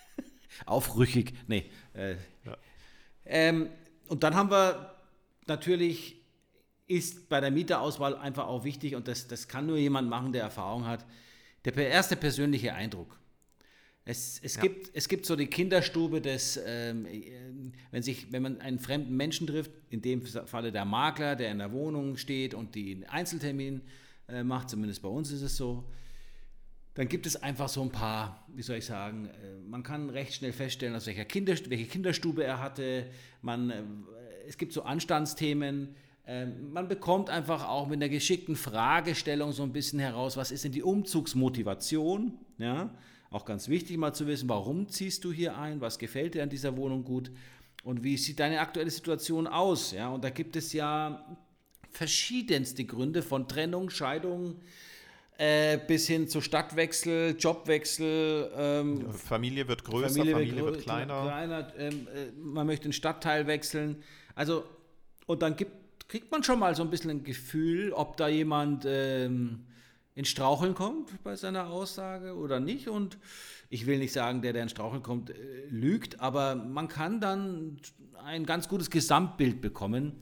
aufrüchig. 0.66 1.34
Nee. 1.46 1.70
Äh, 1.94 2.16
ja. 2.44 2.56
ähm, 3.24 3.70
und 4.08 4.22
dann 4.24 4.34
haben 4.34 4.50
wir 4.50 4.94
natürlich 5.46 6.21
ist 6.86 7.28
bei 7.28 7.40
der 7.40 7.50
Mieterauswahl 7.50 8.16
einfach 8.16 8.46
auch 8.46 8.64
wichtig 8.64 8.94
und 8.94 9.08
das, 9.08 9.28
das 9.28 9.48
kann 9.48 9.66
nur 9.66 9.78
jemand 9.78 10.08
machen, 10.08 10.32
der 10.32 10.42
Erfahrung 10.42 10.86
hat. 10.86 11.04
Der 11.64 11.76
erste 11.76 12.16
persönliche 12.16 12.74
Eindruck. 12.74 13.18
Es, 14.04 14.40
es, 14.42 14.56
ja. 14.56 14.62
gibt, 14.62 14.90
es 14.94 15.08
gibt 15.08 15.26
so 15.26 15.36
die 15.36 15.46
Kinderstube 15.46 16.20
des, 16.20 16.60
ähm, 16.66 17.06
wenn, 17.92 18.02
sich, 18.02 18.32
wenn 18.32 18.42
man 18.42 18.60
einen 18.60 18.80
fremden 18.80 19.16
Menschen 19.16 19.46
trifft, 19.46 19.70
in 19.90 20.02
dem 20.02 20.22
Falle 20.22 20.72
der 20.72 20.84
Makler, 20.84 21.36
der 21.36 21.52
in 21.52 21.58
der 21.58 21.70
Wohnung 21.70 22.16
steht 22.16 22.52
und 22.52 22.74
den 22.74 23.08
Einzeltermin 23.08 23.80
äh, 24.28 24.42
macht, 24.42 24.70
zumindest 24.70 25.02
bei 25.02 25.08
uns 25.08 25.30
ist 25.30 25.42
es 25.42 25.56
so, 25.56 25.84
dann 26.94 27.08
gibt 27.08 27.26
es 27.26 27.36
einfach 27.36 27.68
so 27.68 27.80
ein 27.80 27.90
paar, 27.90 28.44
wie 28.48 28.62
soll 28.62 28.76
ich 28.76 28.86
sagen, 28.86 29.26
äh, 29.26 29.60
man 29.68 29.84
kann 29.84 30.10
recht 30.10 30.34
schnell 30.34 30.52
feststellen, 30.52 30.96
aus 30.96 31.06
welcher 31.06 31.24
Kinder, 31.24 31.54
welche 31.68 31.86
Kinderstube 31.86 32.42
er 32.42 32.58
hatte. 32.58 33.06
Man, 33.40 33.70
äh, 33.70 33.82
es 34.48 34.58
gibt 34.58 34.72
so 34.72 34.82
Anstandsthemen, 34.82 35.94
man 36.26 36.88
bekommt 36.88 37.30
einfach 37.30 37.68
auch 37.68 37.88
mit 37.88 37.96
einer 37.96 38.08
geschickten 38.08 38.54
Fragestellung 38.54 39.52
so 39.52 39.62
ein 39.64 39.72
bisschen 39.72 39.98
heraus, 39.98 40.36
was 40.36 40.52
ist 40.52 40.64
denn 40.64 40.72
die 40.72 40.82
Umzugsmotivation? 40.82 42.38
Ja, 42.58 42.94
auch 43.30 43.44
ganz 43.44 43.68
wichtig 43.68 43.96
mal 43.96 44.12
zu 44.12 44.26
wissen, 44.26 44.48
warum 44.48 44.88
ziehst 44.88 45.24
du 45.24 45.32
hier 45.32 45.56
ein, 45.56 45.80
was 45.80 45.98
gefällt 45.98 46.34
dir 46.34 46.42
an 46.42 46.50
dieser 46.50 46.76
Wohnung 46.76 47.02
gut 47.02 47.30
und 47.82 48.04
wie 48.04 48.16
sieht 48.16 48.40
deine 48.40 48.60
aktuelle 48.60 48.90
Situation 48.90 49.46
aus? 49.46 49.92
Ja, 49.92 50.10
und 50.10 50.22
da 50.22 50.30
gibt 50.30 50.54
es 50.54 50.72
ja 50.72 51.24
verschiedenste 51.90 52.84
Gründe 52.84 53.22
von 53.22 53.48
Trennung, 53.48 53.90
Scheidung, 53.90 54.60
äh, 55.38 55.78
bis 55.78 56.06
hin 56.06 56.28
zu 56.28 56.40
Stadtwechsel, 56.40 57.36
Jobwechsel. 57.38 58.50
Ähm, 58.56 59.10
Familie 59.12 59.66
wird 59.66 59.84
größer, 59.84 60.10
Familie, 60.10 60.34
Familie 60.34 60.64
wird, 60.64 60.82
kleiner. 60.82 61.22
kleiner 61.22 61.72
ähm, 61.78 62.06
äh, 62.14 62.30
man 62.38 62.66
möchte 62.66 62.84
den 62.84 62.92
Stadtteil 62.92 63.46
wechseln. 63.46 64.02
Also, 64.34 64.64
und 65.26 65.42
dann 65.42 65.56
gibt 65.56 65.72
kriegt 66.08 66.30
man 66.30 66.42
schon 66.42 66.58
mal 66.58 66.74
so 66.74 66.82
ein 66.82 66.90
bisschen 66.90 67.10
ein 67.10 67.24
Gefühl, 67.24 67.92
ob 67.92 68.16
da 68.16 68.28
jemand 68.28 68.84
ähm, 68.86 69.66
in 70.14 70.24
Straucheln 70.24 70.74
kommt 70.74 71.22
bei 71.22 71.36
seiner 71.36 71.68
Aussage 71.68 72.36
oder 72.36 72.60
nicht. 72.60 72.88
Und 72.88 73.18
ich 73.70 73.86
will 73.86 73.98
nicht 73.98 74.12
sagen, 74.12 74.42
der, 74.42 74.52
der 74.52 74.64
in 74.64 74.68
Straucheln 74.68 75.02
kommt, 75.02 75.30
äh, 75.30 75.34
lügt, 75.70 76.20
aber 76.20 76.54
man 76.54 76.88
kann 76.88 77.20
dann 77.20 77.78
ein 78.24 78.46
ganz 78.46 78.68
gutes 78.68 78.90
Gesamtbild 78.90 79.60
bekommen, 79.60 80.12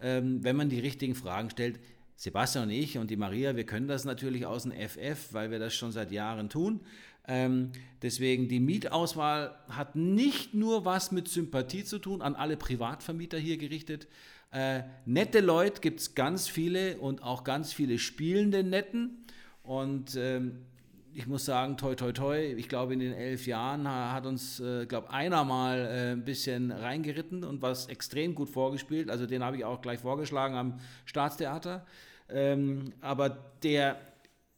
ähm, 0.00 0.42
wenn 0.44 0.56
man 0.56 0.68
die 0.68 0.80
richtigen 0.80 1.14
Fragen 1.14 1.50
stellt. 1.50 1.78
Sebastian 2.16 2.64
und 2.64 2.70
ich 2.70 2.96
und 2.96 3.10
die 3.10 3.16
Maria, 3.16 3.56
wir 3.56 3.66
können 3.66 3.88
das 3.88 4.04
natürlich 4.04 4.46
aus 4.46 4.62
dem 4.62 4.72
FF, 4.72 5.32
weil 5.32 5.50
wir 5.50 5.58
das 5.58 5.74
schon 5.74 5.92
seit 5.92 6.10
Jahren 6.10 6.48
tun. 6.48 6.80
Ähm, 7.28 7.72
deswegen 8.02 8.48
die 8.48 8.60
Mietauswahl 8.60 9.54
hat 9.68 9.96
nicht 9.96 10.54
nur 10.54 10.84
was 10.84 11.12
mit 11.12 11.28
Sympathie 11.28 11.84
zu 11.84 11.98
tun, 11.98 12.22
an 12.22 12.34
alle 12.34 12.56
Privatvermieter 12.56 13.38
hier 13.38 13.58
gerichtet, 13.58 14.06
äh, 14.52 14.82
nette 15.04 15.40
Leute 15.40 15.80
gibt 15.80 16.00
es 16.00 16.14
ganz 16.14 16.48
viele 16.48 16.98
und 16.98 17.22
auch 17.22 17.44
ganz 17.44 17.72
viele 17.72 17.98
spielende 17.98 18.62
Netten. 18.62 19.24
Und 19.62 20.16
ähm, 20.16 20.66
ich 21.12 21.26
muss 21.26 21.46
sagen, 21.46 21.78
toi, 21.78 21.94
toi, 21.94 22.12
toi, 22.12 22.54
ich 22.56 22.68
glaube, 22.68 22.92
in 22.92 23.00
den 23.00 23.14
elf 23.14 23.46
Jahren 23.46 23.88
hat 23.88 24.26
uns, 24.26 24.60
äh, 24.60 24.84
glaube 24.86 25.10
einer 25.10 25.44
mal 25.44 25.78
äh, 25.78 26.12
ein 26.12 26.24
bisschen 26.24 26.70
reingeritten 26.70 27.42
und 27.42 27.62
was 27.62 27.86
extrem 27.86 28.34
gut 28.34 28.50
vorgespielt. 28.50 29.10
Also 29.10 29.26
den 29.26 29.42
habe 29.42 29.56
ich 29.56 29.64
auch 29.64 29.80
gleich 29.80 30.00
vorgeschlagen 30.00 30.56
am 30.56 30.78
Staatstheater. 31.06 31.86
Ähm, 32.28 32.92
aber 33.00 33.30
der, 33.62 33.98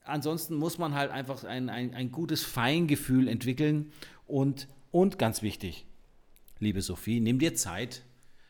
ansonsten 0.03 0.57
muss 0.57 0.79
man 0.79 0.95
halt 0.95 1.13
einfach 1.13 1.45
ein, 1.45 1.69
ein, 1.69 1.95
ein 1.95 2.11
gutes 2.11 2.43
Feingefühl 2.43 3.29
entwickeln 3.29 3.93
und, 4.27 4.69
und 4.91 5.19
ganz 5.19 5.43
wichtig, 5.43 5.87
liebe 6.59 6.83
Sophie, 6.83 7.21
nimm 7.21 7.39
dir 7.39 7.55
Zeit 7.55 8.03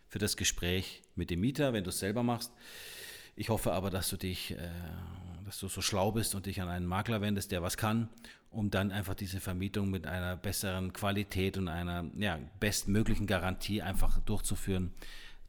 für 0.07 0.19
das 0.19 0.37
Gespräch 0.39 1.03
mit 1.19 1.31
dem 1.31 1.41
Mieter, 1.41 1.73
wenn 1.73 1.85
du 1.85 1.91
es 1.91 1.99
selber 1.99 2.23
machst. 2.23 2.53
Ich 3.37 3.51
hoffe 3.51 3.73
aber, 3.73 3.91
dass 3.91 4.09
du 4.09 4.17
dich, 4.17 4.53
äh, 4.53 4.71
dass 5.45 5.61
du 5.61 5.69
so 5.69 5.83
schlau 5.83 6.13
bist 6.13 6.35
und 6.35 6.47
dich 6.47 6.61
an 6.63 6.69
einen 6.69 6.87
Makler 6.87 7.21
wendest, 7.21 7.53
der 7.53 7.63
was 7.63 7.77
kann, 7.77 8.09
um 8.51 8.71
dann 8.71 8.91
einfach 8.91 9.15
diese 9.15 9.41
Vermietung 9.41 9.91
mit 9.91 10.07
einer 10.07 10.37
besseren 10.37 10.93
Qualität 10.93 11.57
und 11.57 11.69
einer 11.69 12.07
ja, 12.17 12.39
bestmöglichen 12.61 13.27
Garantie 13.27 13.83
einfach 13.83 14.19
durchzuführen. 14.21 14.93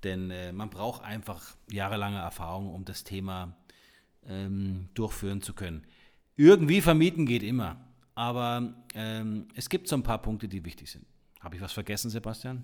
Denn 0.03 0.31
äh, 0.31 0.51
man 0.51 0.69
braucht 0.69 1.03
einfach 1.03 1.55
jahrelange 1.71 2.19
Erfahrung, 2.19 2.73
um 2.73 2.85
das 2.85 3.03
Thema 3.03 3.55
ähm, 4.27 4.89
durchführen 4.93 5.41
zu 5.41 5.53
können. 5.53 5.85
Irgendwie 6.35 6.81
vermieten 6.81 7.25
geht 7.25 7.43
immer, 7.43 7.77
aber 8.15 8.73
ähm, 8.95 9.47
es 9.55 9.67
gibt 9.67 9.87
so 9.87 9.95
ein 9.95 10.03
paar 10.03 10.21
Punkte, 10.21 10.47
die 10.47 10.63
wichtig 10.63 10.89
sind. 10.91 11.05
Habe 11.39 11.55
ich 11.55 11.61
was 11.61 11.73
vergessen, 11.73 12.09
Sebastian? 12.09 12.63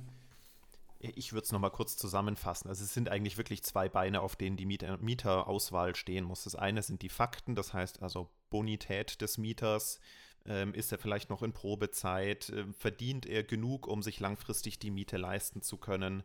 Ich 1.16 1.34
würde 1.34 1.46
es 1.46 1.52
nochmal 1.52 1.72
kurz 1.72 1.98
zusammenfassen. 1.98 2.70
Also 2.70 2.84
es 2.84 2.94
sind 2.94 3.10
eigentlich 3.10 3.38
wirklich 3.38 3.64
zwei 3.64 3.90
Beine, 3.90 4.22
auf 4.22 4.36
denen 4.36 4.58
die 4.58 4.66
Mieter, 4.66 4.98
Mieterauswahl 4.98 5.96
stehen 5.96 6.24
muss. 6.24 6.44
Das 6.44 6.56
eine 6.56 6.82
sind 6.82 7.02
die 7.02 7.10
Fakten, 7.10 7.56
das 7.56 7.74
heißt 7.74 8.02
also 8.02 8.30
Bonität 8.50 9.22
des 9.22 9.38
Mieters. 9.38 10.00
Ähm, 10.48 10.74
ist 10.74 10.92
er 10.92 10.98
vielleicht 10.98 11.30
noch 11.30 11.42
in 11.42 11.54
Probezeit? 11.54 12.52
Ähm, 12.56 12.74
verdient 12.74 13.26
er 13.26 13.44
genug, 13.44 13.88
um 13.88 14.04
sich 14.04 14.20
langfristig 14.20 14.80
die 14.80 14.92
Miete 14.92 15.18
leisten 15.18 15.62
zu 15.62 15.78
können? 15.78 16.24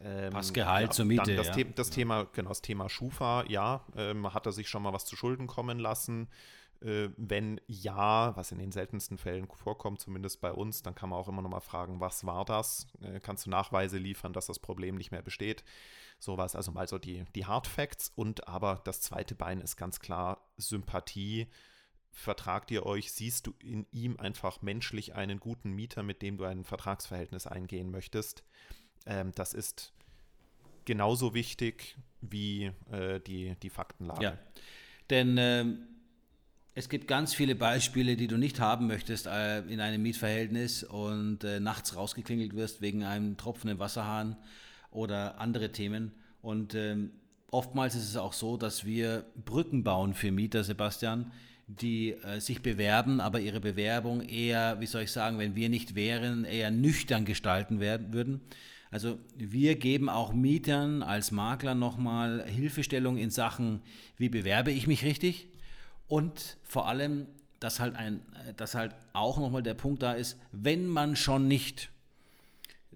Ähm, 0.00 0.30
Passt 0.30 0.54
Gehalt 0.54 0.88
ja, 0.88 0.90
zur 0.90 1.04
Miete. 1.04 1.36
das, 1.36 1.48
ja. 1.48 1.54
The 1.54 1.66
das 1.74 1.90
Thema, 1.90 2.26
genau, 2.32 2.48
das 2.48 2.62
Thema 2.62 2.88
Schufa, 2.88 3.44
ja, 3.48 3.84
ähm, 3.96 4.32
hat 4.32 4.46
er 4.46 4.52
sich 4.52 4.68
schon 4.68 4.82
mal 4.82 4.92
was 4.92 5.04
zu 5.04 5.16
Schulden 5.16 5.46
kommen 5.46 5.78
lassen? 5.78 6.28
Äh, 6.84 7.10
wenn 7.16 7.60
ja, 7.66 8.34
was 8.36 8.50
in 8.50 8.58
den 8.58 8.72
seltensten 8.72 9.18
Fällen 9.18 9.46
vorkommt, 9.46 10.00
zumindest 10.00 10.40
bei 10.40 10.52
uns, 10.52 10.82
dann 10.82 10.94
kann 10.94 11.10
man 11.10 11.18
auch 11.18 11.28
immer 11.28 11.42
noch 11.42 11.50
mal 11.50 11.60
fragen, 11.60 12.00
was 12.00 12.26
war 12.26 12.44
das? 12.44 12.86
Äh, 13.00 13.20
kannst 13.20 13.46
du 13.46 13.50
Nachweise 13.50 13.98
liefern, 13.98 14.32
dass 14.32 14.46
das 14.46 14.58
Problem 14.58 14.96
nicht 14.96 15.12
mehr 15.12 15.22
besteht? 15.22 15.64
Sowas, 16.18 16.56
also 16.56 16.72
mal 16.72 16.88
so 16.88 16.98
die, 16.98 17.24
die 17.34 17.46
Hard 17.46 17.66
Facts. 17.66 18.12
Und 18.14 18.48
aber 18.48 18.80
das 18.84 19.00
zweite 19.00 19.34
Bein 19.34 19.60
ist 19.60 19.76
ganz 19.76 20.00
klar 20.00 20.44
Sympathie. 20.56 21.46
Vertragt 22.10 22.70
ihr 22.70 22.84
euch, 22.84 23.12
siehst 23.12 23.46
du 23.46 23.54
in 23.60 23.86
ihm 23.92 24.18
einfach 24.18 24.60
menschlich 24.60 25.14
einen 25.14 25.40
guten 25.40 25.72
Mieter, 25.72 26.02
mit 26.02 26.20
dem 26.20 26.36
du 26.36 26.44
ein 26.44 26.64
Vertragsverhältnis 26.64 27.46
eingehen 27.46 27.90
möchtest? 27.90 28.42
Ähm, 29.06 29.32
das 29.34 29.54
ist 29.54 29.92
genauso 30.84 31.32
wichtig 31.32 31.96
wie 32.20 32.72
äh, 32.90 33.20
die, 33.20 33.54
die 33.62 33.70
Faktenlage. 33.70 34.24
Ja, 34.24 34.38
denn 35.10 35.36
ähm 35.38 35.88
es 36.74 36.88
gibt 36.88 37.06
ganz 37.06 37.34
viele 37.34 37.54
Beispiele, 37.54 38.16
die 38.16 38.28
du 38.28 38.38
nicht 38.38 38.58
haben 38.58 38.86
möchtest 38.86 39.26
äh, 39.26 39.60
in 39.60 39.80
einem 39.80 40.02
Mietverhältnis 40.02 40.84
und 40.84 41.44
äh, 41.44 41.60
nachts 41.60 41.96
rausgeklingelt 41.96 42.56
wirst 42.56 42.80
wegen 42.80 43.04
einem 43.04 43.36
tropfenden 43.36 43.78
Wasserhahn 43.78 44.36
oder 44.90 45.38
andere 45.38 45.70
Themen. 45.72 46.12
Und 46.40 46.74
ähm, 46.74 47.10
oftmals 47.50 47.94
ist 47.94 48.08
es 48.08 48.16
auch 48.16 48.32
so, 48.32 48.56
dass 48.56 48.86
wir 48.86 49.26
Brücken 49.44 49.84
bauen 49.84 50.14
für 50.14 50.32
Mieter, 50.32 50.64
Sebastian, 50.64 51.30
die 51.66 52.12
äh, 52.12 52.40
sich 52.40 52.62
bewerben, 52.62 53.20
aber 53.20 53.40
ihre 53.40 53.60
Bewerbung 53.60 54.22
eher, 54.22 54.80
wie 54.80 54.86
soll 54.86 55.02
ich 55.02 55.12
sagen, 55.12 55.38
wenn 55.38 55.54
wir 55.54 55.68
nicht 55.68 55.94
wären, 55.94 56.44
eher 56.44 56.70
nüchtern 56.70 57.26
gestalten 57.26 57.80
werden, 57.80 58.14
würden. 58.14 58.40
Also 58.90 59.18
wir 59.36 59.76
geben 59.76 60.08
auch 60.08 60.32
Mietern 60.32 61.02
als 61.02 61.32
Makler 61.32 61.74
nochmal 61.74 62.44
Hilfestellung 62.46 63.18
in 63.18 63.30
Sachen, 63.30 63.80
wie 64.16 64.28
bewerbe 64.30 64.70
ich 64.70 64.86
mich 64.86 65.04
richtig? 65.04 65.48
Und 66.08 66.58
vor 66.62 66.88
allem, 66.88 67.26
dass 67.60 67.80
halt, 67.80 67.96
ein, 67.96 68.22
dass 68.56 68.74
halt 68.74 68.94
auch 69.12 69.38
nochmal 69.38 69.62
der 69.62 69.74
Punkt 69.74 70.02
da 70.02 70.12
ist, 70.12 70.38
wenn 70.52 70.86
man 70.86 71.16
schon 71.16 71.48
nicht 71.48 71.90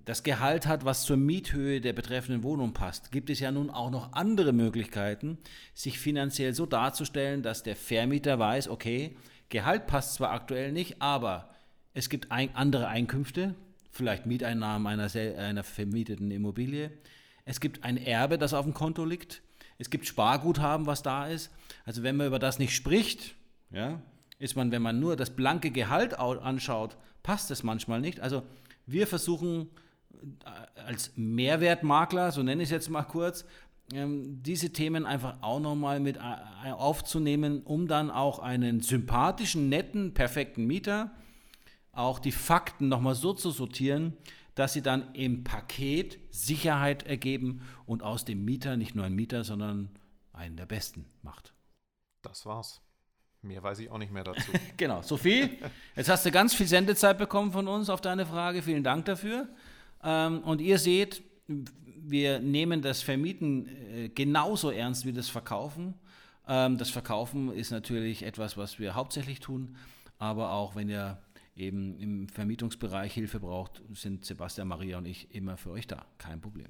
das 0.04 0.22
Gehalt 0.22 0.66
hat, 0.66 0.84
was 0.84 1.04
zur 1.04 1.16
Miethöhe 1.16 1.80
der 1.80 1.92
betreffenden 1.92 2.44
Wohnung 2.44 2.72
passt, 2.72 3.10
gibt 3.10 3.28
es 3.28 3.40
ja 3.40 3.50
nun 3.50 3.70
auch 3.70 3.90
noch 3.90 4.12
andere 4.12 4.52
Möglichkeiten, 4.52 5.38
sich 5.74 5.98
finanziell 5.98 6.54
so 6.54 6.64
darzustellen, 6.64 7.42
dass 7.42 7.64
der 7.64 7.74
Vermieter 7.74 8.38
weiß, 8.38 8.68
okay, 8.68 9.16
Gehalt 9.48 9.86
passt 9.86 10.14
zwar 10.14 10.30
aktuell 10.30 10.72
nicht, 10.72 11.02
aber 11.02 11.50
es 11.92 12.08
gibt 12.08 12.30
ein, 12.30 12.54
andere 12.54 12.88
Einkünfte, 12.88 13.54
vielleicht 13.90 14.26
Mieteinnahmen 14.26 14.86
einer, 14.86 15.10
einer 15.38 15.64
vermieteten 15.64 16.30
Immobilie. 16.30 16.90
Es 17.44 17.60
gibt 17.60 17.84
ein 17.84 17.96
Erbe, 17.96 18.38
das 18.38 18.54
auf 18.54 18.64
dem 18.64 18.74
Konto 18.74 19.04
liegt. 19.04 19.42
Es 19.78 19.90
gibt 19.90 20.06
Sparguthaben, 20.06 20.86
was 20.86 21.02
da 21.02 21.26
ist. 21.26 21.50
Also 21.84 22.02
wenn 22.02 22.16
man 22.16 22.28
über 22.28 22.38
das 22.38 22.58
nicht 22.58 22.74
spricht, 22.74 23.34
ja, 23.70 24.00
ist 24.38 24.56
man, 24.56 24.70
wenn 24.70 24.82
man 24.82 25.00
nur 25.00 25.16
das 25.16 25.30
blanke 25.30 25.70
Gehalt 25.70 26.14
anschaut, 26.14 26.96
passt 27.22 27.50
es 27.50 27.62
manchmal 27.62 28.00
nicht. 28.00 28.20
Also 28.20 28.42
wir 28.86 29.06
versuchen 29.06 29.70
äh, 30.44 30.80
als 30.80 31.12
Mehrwertmakler, 31.16 32.32
so 32.32 32.42
nenne 32.42 32.62
ich 32.62 32.68
es 32.68 32.72
jetzt 32.72 32.90
mal 32.90 33.02
kurz, 33.02 33.44
ähm, 33.92 34.42
diese 34.42 34.72
Themen 34.72 35.06
einfach 35.06 35.38
auch 35.42 35.60
nochmal 35.60 36.00
mit 36.00 36.16
äh, 36.16 36.70
aufzunehmen, 36.70 37.62
um 37.62 37.88
dann 37.88 38.10
auch 38.10 38.38
einen 38.40 38.80
sympathischen, 38.80 39.68
netten, 39.68 40.12
perfekten 40.12 40.66
Mieter, 40.66 41.10
auch 41.92 42.18
die 42.18 42.32
Fakten 42.32 42.88
nochmal 42.88 43.14
so 43.14 43.32
zu 43.32 43.50
sortieren, 43.50 44.16
dass 44.56 44.72
sie 44.72 44.82
dann 44.82 45.14
im 45.14 45.44
Paket 45.44 46.18
Sicherheit 46.30 47.04
ergeben 47.04 47.62
und 47.84 48.02
aus 48.02 48.24
dem 48.24 48.44
Mieter 48.44 48.76
nicht 48.76 48.94
nur 48.94 49.04
ein 49.04 49.14
Mieter, 49.14 49.44
sondern 49.44 49.90
einen 50.32 50.56
der 50.56 50.66
besten 50.66 51.04
macht. 51.22 51.54
Das 52.22 52.44
war's. 52.46 52.80
Mehr 53.42 53.62
weiß 53.62 53.78
ich 53.80 53.90
auch 53.90 53.98
nicht 53.98 54.12
mehr 54.12 54.24
dazu. 54.24 54.50
genau, 54.76 55.02
Sophie, 55.02 55.58
jetzt 55.94 56.08
hast 56.08 56.24
du 56.24 56.30
ganz 56.30 56.54
viel 56.54 56.66
Sendezeit 56.66 57.18
bekommen 57.18 57.52
von 57.52 57.68
uns 57.68 57.90
auf 57.90 58.00
deine 58.00 58.26
Frage. 58.26 58.62
Vielen 58.62 58.82
Dank 58.82 59.04
dafür. 59.04 59.46
Ähm, 60.02 60.40
und 60.40 60.62
ihr 60.62 60.78
seht, 60.78 61.22
wir 61.46 62.40
nehmen 62.40 62.80
das 62.80 63.02
Vermieten 63.02 63.68
äh, 63.68 64.08
genauso 64.08 64.70
ernst 64.70 65.04
wie 65.04 65.12
das 65.12 65.28
Verkaufen. 65.28 65.94
Ähm, 66.48 66.78
das 66.78 66.88
Verkaufen 66.88 67.52
ist 67.52 67.72
natürlich 67.72 68.22
etwas, 68.22 68.56
was 68.56 68.78
wir 68.78 68.94
hauptsächlich 68.94 69.40
tun, 69.40 69.76
aber 70.18 70.52
auch 70.52 70.76
wenn 70.76 70.88
ihr 70.88 71.18
eben 71.56 71.98
im 71.98 72.28
Vermietungsbereich 72.28 73.12
Hilfe 73.12 73.40
braucht, 73.40 73.82
sind 73.92 74.24
Sebastian, 74.24 74.68
Maria 74.68 74.98
und 74.98 75.06
ich 75.06 75.34
immer 75.34 75.56
für 75.56 75.70
euch 75.70 75.86
da. 75.86 76.04
Kein 76.18 76.40
Problem. 76.40 76.68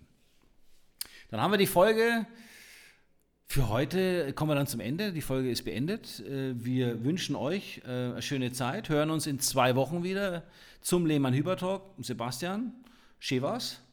Dann 1.31 1.40
haben 1.40 1.51
wir 1.51 1.59
die 1.59 1.66
Folge. 1.66 2.27
Für 3.49 3.68
heute 3.68 4.33
kommen 4.33 4.51
wir 4.51 4.55
dann 4.55 4.66
zum 4.66 4.81
Ende. 4.81 5.12
Die 5.12 5.20
Folge 5.20 5.51
ist 5.51 5.64
beendet. 5.64 6.20
Äh, 6.20 6.64
wir 6.64 7.05
wünschen 7.05 7.37
euch 7.37 7.83
äh, 7.85 7.90
eine 7.90 8.22
schöne 8.22 8.53
Zeit, 8.53 8.88
hören 8.88 9.11
uns 9.11 9.27
in 9.27 9.38
zwei 9.38 9.77
Wochen 9.77 10.03
wieder 10.03 10.44
zum 10.81 11.07
Lehmann-Hüber-Talk. 11.07 11.83
Sebastian, 11.99 12.72
schön 13.18 13.42
war's. 13.42 13.86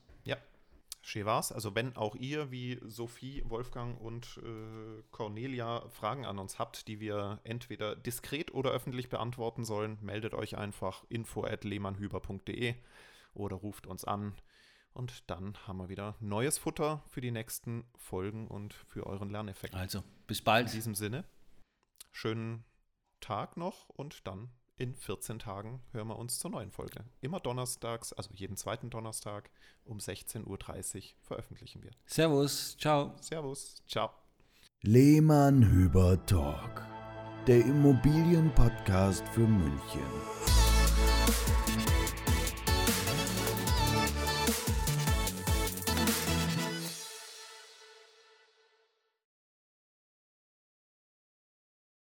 Chevas. 1.04 1.52
Also 1.52 1.76
wenn 1.76 1.96
auch 1.96 2.16
ihr 2.16 2.50
wie 2.50 2.80
Sophie, 2.84 3.44
Wolfgang 3.46 4.00
und 4.00 4.40
äh, 4.44 5.04
Cornelia 5.12 5.88
Fragen 5.90 6.26
an 6.26 6.40
uns 6.40 6.58
habt, 6.58 6.88
die 6.88 7.00
wir 7.00 7.40
entweder 7.44 7.96
diskret 7.96 8.54
oder 8.54 8.72
öffentlich 8.72 9.10
beantworten 9.10 9.66
sollen, 9.66 9.98
meldet 10.02 10.34
euch 10.34 10.58
einfach 10.58 11.04
info 11.10 11.44
at 11.44 11.64
lehmannhüber.de 11.64 12.76
oder 13.34 13.56
ruft 13.56 13.86
uns 13.86 14.06
an. 14.06 14.34
Und 14.94 15.30
dann 15.30 15.58
haben 15.68 15.78
wir 15.78 15.90
wieder 15.90 16.16
neues 16.20 16.58
Futter 16.58 17.04
für 17.08 17.22
die 17.22 17.32
nächsten 17.32 17.84
Folgen 17.98 18.48
und 18.48 18.74
für 18.74 19.08
euren 19.08 19.30
Lerneffekt. 19.30 19.74
Also, 19.74 20.04
bis 20.28 20.42
bald. 20.42 20.68
In 20.68 20.74
diesem 20.74 20.96
Sinne, 20.96 21.26
schönen 22.12 22.64
Tag 23.20 23.58
noch 23.58 23.90
und 23.90 24.28
dann 24.28 24.52
in 24.84 24.96
14 24.96 25.40
Tagen 25.40 25.80
hören 25.94 26.10
wir 26.10 26.20
uns 26.20 26.40
zur 26.40 26.52
neuen 26.52 26.70
Folge. 26.70 27.06
Immer 27.22 27.40
donnerstags, 27.40 28.12
also 28.12 28.30
jeden 28.34 28.58
zweiten 28.58 28.90
Donnerstag 28.90 29.50
um 29.86 29.98
16.30 30.00 30.44
Uhr 30.46 31.04
veröffentlichen 31.22 31.82
wir. 31.84 31.92
Servus, 32.06 32.76
ciao. 32.78 33.16
Servus, 33.22 33.82
ciao. 33.88 34.10
Lehmann 34.82 35.64
Hüber 35.64 36.24
Talk, 36.26 36.86
der 37.48 37.66
Immobilienpodcast 37.66 39.26
für 39.30 39.48
München. 39.48 40.02